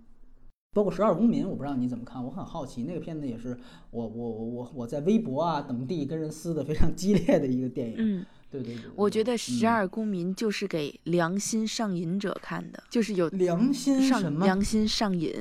[0.76, 2.84] 包括《十二公民》，我不知道你怎么看，我很好奇。
[2.84, 3.58] 那个片子也是
[3.92, 7.96] 我我我我我在微博啊等地跟人撕的非常激烈的一个电影。
[7.98, 14.44] 嗯，对对对对我觉得《嗯十二公民》就是给良心上瘾者看的，就是有良心什上么？
[14.44, 15.34] 良心上瘾。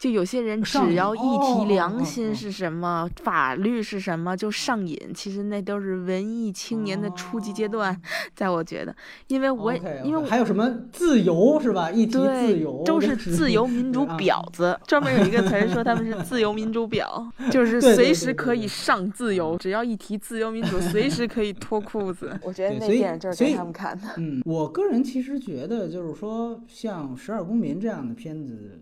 [0.00, 4.98] 就有些人只要一提良心是什么，法律是什么就上瘾。
[5.14, 7.94] 其实那都是文艺青年的初级阶段，
[8.34, 8.96] 在我觉得，
[9.26, 11.90] 因为我因为我还有什么自由是吧？
[11.90, 22.34] 一提自由，都是自由民 主啊婊子，专门有一个词儿说他们是自由民主婊， 就是随时可以上自由，只要一提自由民主，随时可以脱裤子。
[22.42, 24.06] 我觉得那电影就是给他们看的。
[24.16, 28.78] 嗯，我个人其实觉得，就是说，像《十二公民》这样的片子，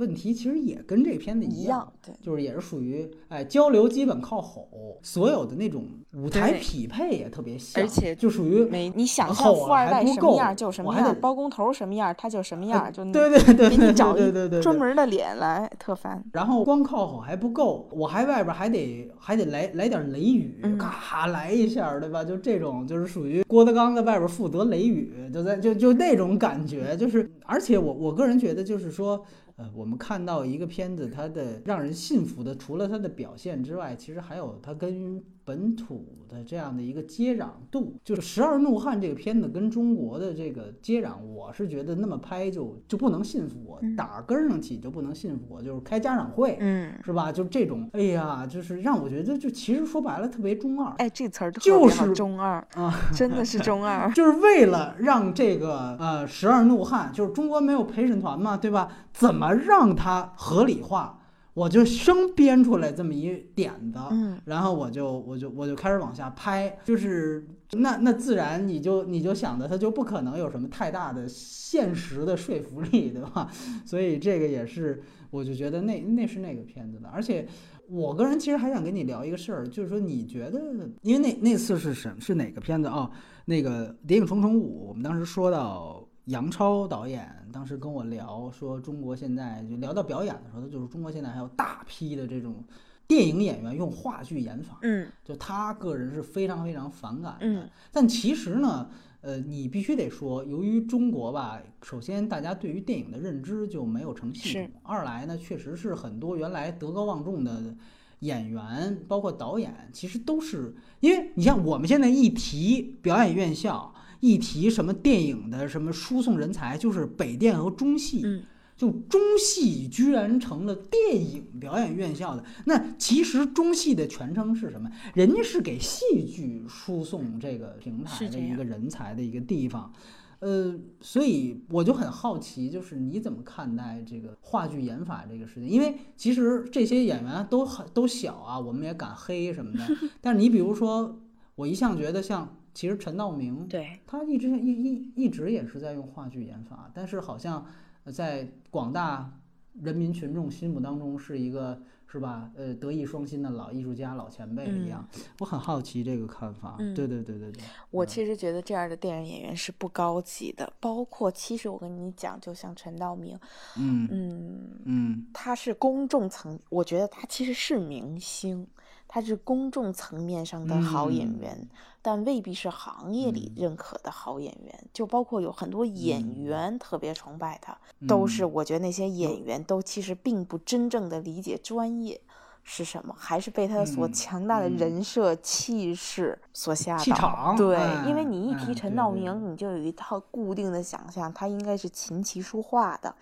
[0.00, 4.66] 问题其实也跟这片子一样，样，对，就是也是属于哎交流基本靠吼，
[5.02, 5.84] 所有的那种
[6.14, 16.24] 舞台匹配也特别像，而且就属于没你想象后富二代什么样就什么样，包工头什么样他就什么样，就对对对对给你找一对对专门的脸来，特烦。
[16.32, 22.24] 然后光靠吼还不够，我还外边还得还得来来点雷雨，嗯咔来一下，对吧？
[22.24, 29.22] 就这种就是属于郭德纲在外边负责雷雨，就在就就那种感觉，就是而且我我个人觉得就是说。
[29.60, 37.96] 呃，我们看到一个片子，它的让人信服的，除了它的表现之外，其实还有它跟本土的这样的一个接壤度。
[38.04, 47.32] 就是《十二怒汉》这个片子跟中国的这个接壤，我是觉得那么拍就就不能信服我，嗯打根儿上起就不能信服我，就是开家长会，嗯，是吧？
[47.32, 54.10] 就这种，哎呀，就是让我觉得，就其实说白了特别中二哎，这词儿特就是中二，啊， 真的是中二。
[54.14, 58.88] 就是为了让这个呃十二怒汉，就是中国没有陪审团嘛，对吧？
[59.12, 61.19] 怎么让它合理化？
[61.60, 73.50] 我就生编出来这么一点子，嗯，然后我就我就我就开始往下拍，就是那那自然你就你就想的它就不可能有什么太大的现实的说服力，对吧？
[73.84, 77.46] 所以这个也是我就觉得那那是那个片子的，而且
[77.88, 80.62] 我个人其实还想跟你聊一个事儿，就是说你觉得，
[81.02, 82.88] 因为那那次是什是哪个片子？
[82.88, 83.10] 啊、
[83.44, 85.99] 那个《谍影重重五》，我们当时说到
[86.30, 92.64] 杨超导演，当时跟我聊说，中国现在就聊到表演的时候，他就是中国现在还有大批的这种
[93.08, 97.38] 电影演员用话剧演法，嗯就他个人是非常非常反感的。
[97.40, 98.88] 嗯但其实呢，
[99.22, 107.74] 呃，你必须得说，由于中国吧，首先大家对于电影的认知就没有成系统；二来呢，确实是很多原来德高望重的
[108.20, 118.22] 演员，包括导演，其实都是因为你像我们现在一提表演院校，一提什么电影的什么输送人才，就是北电和中戏。
[118.24, 118.42] 嗯，
[118.76, 122.42] 就中戏居然成了电影表演院校的。
[122.64, 124.90] 那其实中戏的全称是什么？
[125.14, 129.92] 人家是给戏剧输送这个平台的一个人才的一个地方。
[130.38, 135.68] 呃，所以我就很好奇，就是你怎么看待这个话剧演法这个事情？
[135.68, 139.86] 因为其实这些演员都很都小啊，我们也敢黑什么的。
[140.22, 141.20] 但是你比如说，
[141.56, 142.56] 我一向觉得像。
[142.72, 147.66] 其实陈道明，对他一直一一一直也是在用话剧演法，但是好像
[148.12, 149.32] 在广大
[149.80, 152.50] 人民群众心目当中是一个是吧？
[152.56, 155.06] 呃，德艺双馨的老艺术家、老前辈一样。
[155.38, 156.76] 我很好奇这个看法。
[156.78, 157.62] 对对对对对。
[157.90, 163.38] 我其实觉得这样的电影演员是不高级的，包括其实我跟你讲，就像陈道明，
[163.78, 168.66] 嗯嗯嗯，他是公众层，我觉得他其实是明星。
[169.12, 171.68] 他是公众层面上的好演员，
[172.00, 174.84] 但未必是行业里认可的好演员。
[174.92, 182.20] 就包括有很多演员特别崇拜他，都是我觉得那些演员都其实并不真正的理解专业
[182.62, 187.52] 是什么，还是被他所强大的人设气势所吓倒。
[187.56, 187.76] 对，
[188.08, 193.12] 因为你一提陈道明，你就有一套固定的想象，他应该是琴棋书画的。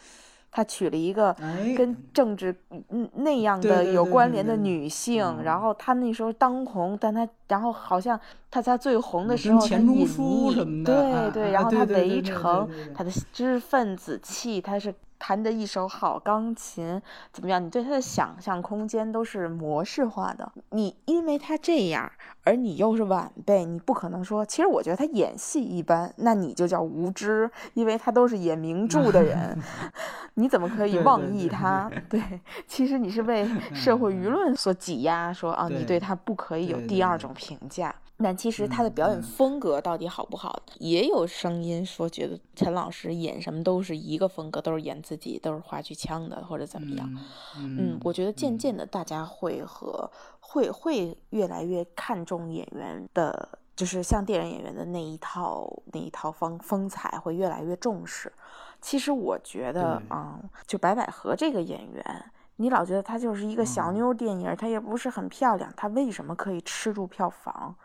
[0.59, 1.33] 他娶了一个
[1.77, 2.53] 跟政治
[2.89, 8.19] 嗯那样的有关联的女性，然后他那时候当红，但他然后好像
[8.51, 14.93] 他在最红的时候，他隐匿，对对，然后他围城，他的知识分子气，他是。
[15.19, 17.01] 弹的一手好钢琴，
[17.33, 17.65] 怎么样？
[17.65, 20.51] 你对他的想象空间都是模式化的。
[20.71, 22.11] 你因为他这样，
[22.45, 24.45] 而你又是晚辈，你不可能说。
[24.45, 29.59] 其实我觉得他演戏一般，那你就叫无知，因为他都是演名著的人，
[30.35, 31.91] 你怎么可以妄议他？
[32.09, 37.95] 对，其实你是被社会舆 论所挤压，说啊，你对他不可以有第二种评价。
[38.21, 40.61] 但其实他的表演风格到底好不好？
[40.79, 47.09] 也有声音说觉得陈老师演什么都是一个风格，都是演自己，都是话剧腔的，或者怎么样。
[47.57, 50.11] 嗯，我觉得渐渐的大家会和
[50.41, 58.33] 会会越来越看重演员的，就是像电影演员的那一套那一套风风采会越来越重视。
[58.81, 67.77] 其实我觉得啊，就白百合这个演员，你老觉得她就是一个小妞电影，她也不是很漂亮，她为什么可以吃住票房？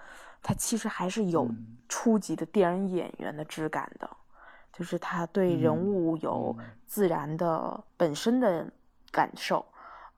[0.44, 1.50] 他其实还是有
[1.88, 4.10] 初级的电影演员的质感的，
[4.74, 8.70] 就是他对人物有自然的本身的
[9.10, 9.66] 感受，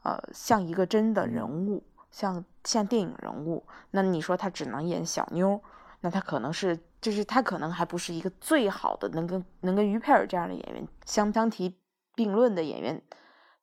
[0.01, 3.63] 呃，像一个真的人物，像像电影人物。
[3.91, 5.61] 那你说他只能演小妞，
[6.01, 11.78] 那他可能是就是他可能还不是一个最好的能跟能跟于佩尔这样的演员相相提
[12.15, 12.99] 并论的演员，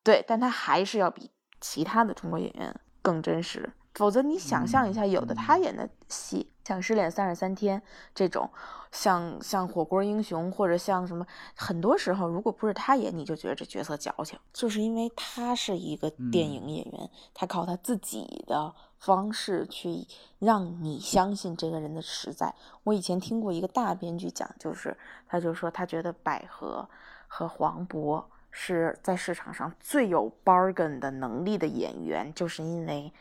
[0.05, 3.73] 对，但他还是要比其他的中国演员更真实。
[3.95, 7.78] 否则，你想象一下，有的他演的戏，像《失恋三十三天》
[8.14, 8.49] 这种，
[8.90, 20.07] 像像《火锅英雄》或者像什么，很多时候如果不是他演，你就觉得这角色矫情，就是因为他是一个电影演员，他靠他自己的方式去
[20.38, 22.55] 让你相信这个人的实在。
[22.84, 24.97] 我以前听过一个大编剧讲，就是
[25.28, 26.88] 他就说他觉得百合
[27.28, 33.12] 和黄渤是在市场上最有 bargain 的能力的演员，就是因为。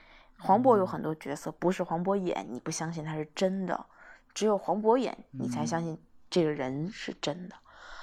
[0.42, 3.76] 黄渤有很多角色不是黄渤演，你不相信他是真的；
[4.34, 5.98] 只有黄渤演，你才相信
[6.30, 7.56] 这个人是真的。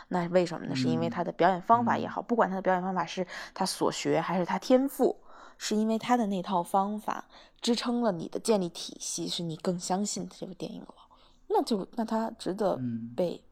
[0.09, 0.75] 那为什么呢？
[0.77, 5.21] 是因为他的表演方法也好，不管他的表演方法是他所学还是他天赋，
[5.59, 7.25] 是因为他的那套方法
[7.61, 10.95] 支撑了你的建立体系，是你更相信这部电影了。
[11.49, 12.79] 那就那他值得
[13.17, 13.45] 被。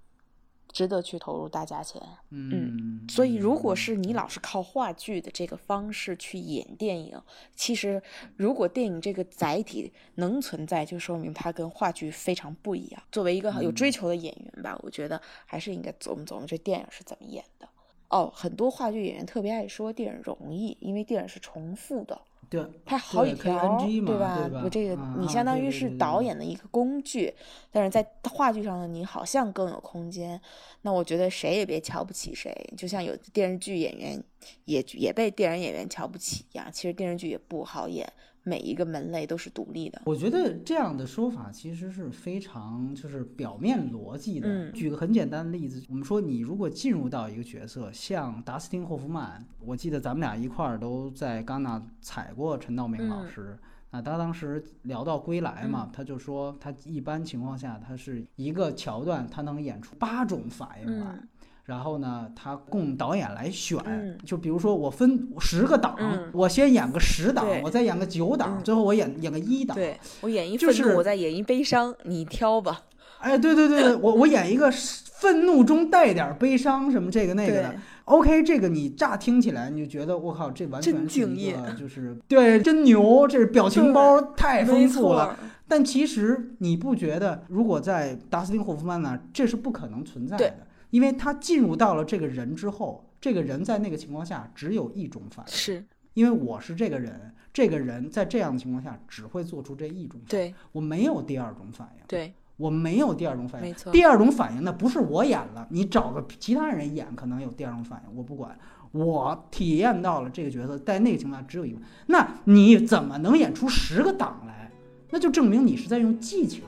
[0.76, 7.18] 值得去投入大价钱，嗯，所以如果是你老是靠话剧的这个方式去演电影，
[7.54, 8.02] 其实
[8.36, 13.02] 如果电影这个载体能存在，就说明它跟话剧非常不一样。
[13.10, 17.66] 作为一个有追求的演员吧，我觉得还是应该琢磨琢磨这电影是怎么演的。
[18.10, 22.20] 哦，很多话剧演员特别爱说电影容易，因为电影是重复的。
[22.48, 24.62] 对，拍好几条，对吧？
[24.64, 27.34] 我这个你相当于是导演的一个工具，
[27.70, 30.40] 但是在话剧上的你好像更有空间。
[30.82, 34.22] 那我觉得谁也别瞧不起谁，就像有电视剧演员
[34.64, 38.10] 也也被电影演员瞧不起一样，其实电视剧也不好演。
[38.48, 40.00] 每一个门类都是独立的。
[40.06, 44.70] 我觉得这样的说法其实是非常就是表面逻辑的。
[44.70, 53.58] 举个很简单的例子，我们说你如果进入到一个角色，像达斯汀·霍夫曼，我记得咱们俩一块儿都在戛纳采过陈道明老师。
[53.90, 61.18] 那他当时聊到《归来》嘛，他就说他一般情况下他是一个桥段，他能演出八种反应来。
[61.66, 63.78] 然后呢，他供导演来选，
[64.24, 65.96] 就比如说我分十个档，
[66.32, 69.76] 我先演个十档，我再演个九档，最后我演演个一档。
[69.76, 72.82] 对我演一愤怒，我再演一悲伤，你挑吧。
[73.18, 77.74] 哎，对对对对，我我演一个愤怒中带点悲伤，什么这个那个的。
[78.04, 85.36] OK，这个你乍听起来你就觉得我靠，这完全是一个 就是对真牛，这是表情包太丰富了。
[85.66, 90.54] 但其实你不觉得，如果在达斯汀霍夫曼那，这是不可能存在的，
[90.96, 102.32] 因为他进入到了这个人之后，这个人在那个情况下只有一种反应，是因为我是这个人，这个人在这样的情况下只会做出这一种，对我没有第二种反应，对。
[102.56, 103.92] 我没有第二种反应，没错。
[103.92, 108.58] 第二种反应呢，不是我演了，你找个其他人演，可能有第二种反应，我不管。
[108.92, 111.78] 我体验到了这个角色，在那个情况下只有一个。
[112.06, 114.72] 那你怎么能演出十个档来？
[115.10, 116.62] 那就证明你是在用技巧。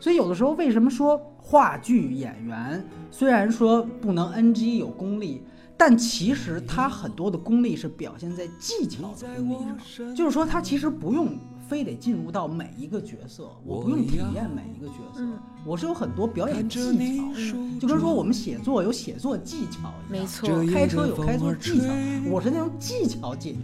[0.00, 5.42] 所以有的时候，为什么说话剧演员虽然说不能 NG 有功力，
[5.76, 11.36] 但其实他很多的功力是表现在技巧的功力上，就是说他其实不用。
[11.68, 15.22] 非得进入到每一个角色，我不用体验每一个角色，
[15.66, 16.80] 我是有很多表演技
[17.34, 21.86] 巧，就跟说我们写作有写作技巧一样，没错，开车有开车技巧，
[22.30, 23.58] 我是那种技巧解决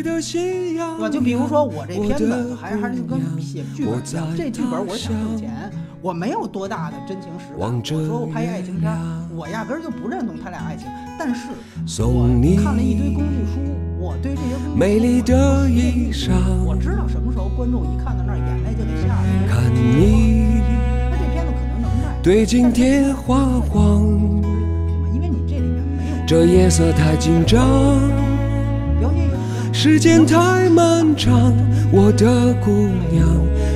[0.00, 1.08] 这些，对吧？
[1.10, 7.58] 就比如说我这片子，还是还是跟写剧本一样，这剧本我是想挣钱，我没有多大的真情实感。
[7.58, 8.96] 我说我拍一爱情片，
[9.34, 10.86] 我压根儿就不认同他俩爱情，
[11.18, 11.48] 但是
[12.04, 12.28] 我
[12.62, 13.89] 看了一堆工具书。
[14.00, 16.30] 我对这些美丽的衣裳，
[16.64, 19.46] 我知道什么时候观众一看到那儿眼泪就得下来。
[19.46, 20.62] 看你，
[21.10, 22.16] 那这片子可能能卖。
[22.22, 24.02] 对镜贴花黄，
[25.12, 26.26] 因为你这里面没有。
[26.26, 27.60] 这夜色太紧张，
[29.70, 31.52] 时间太漫长，
[31.92, 32.70] 我的姑
[33.12, 33.28] 娘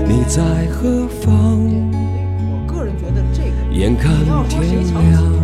[0.08, 0.40] 你在
[0.72, 1.60] 何方？
[2.48, 4.10] 我个人觉得这个，眼看
[4.48, 5.43] 天亮。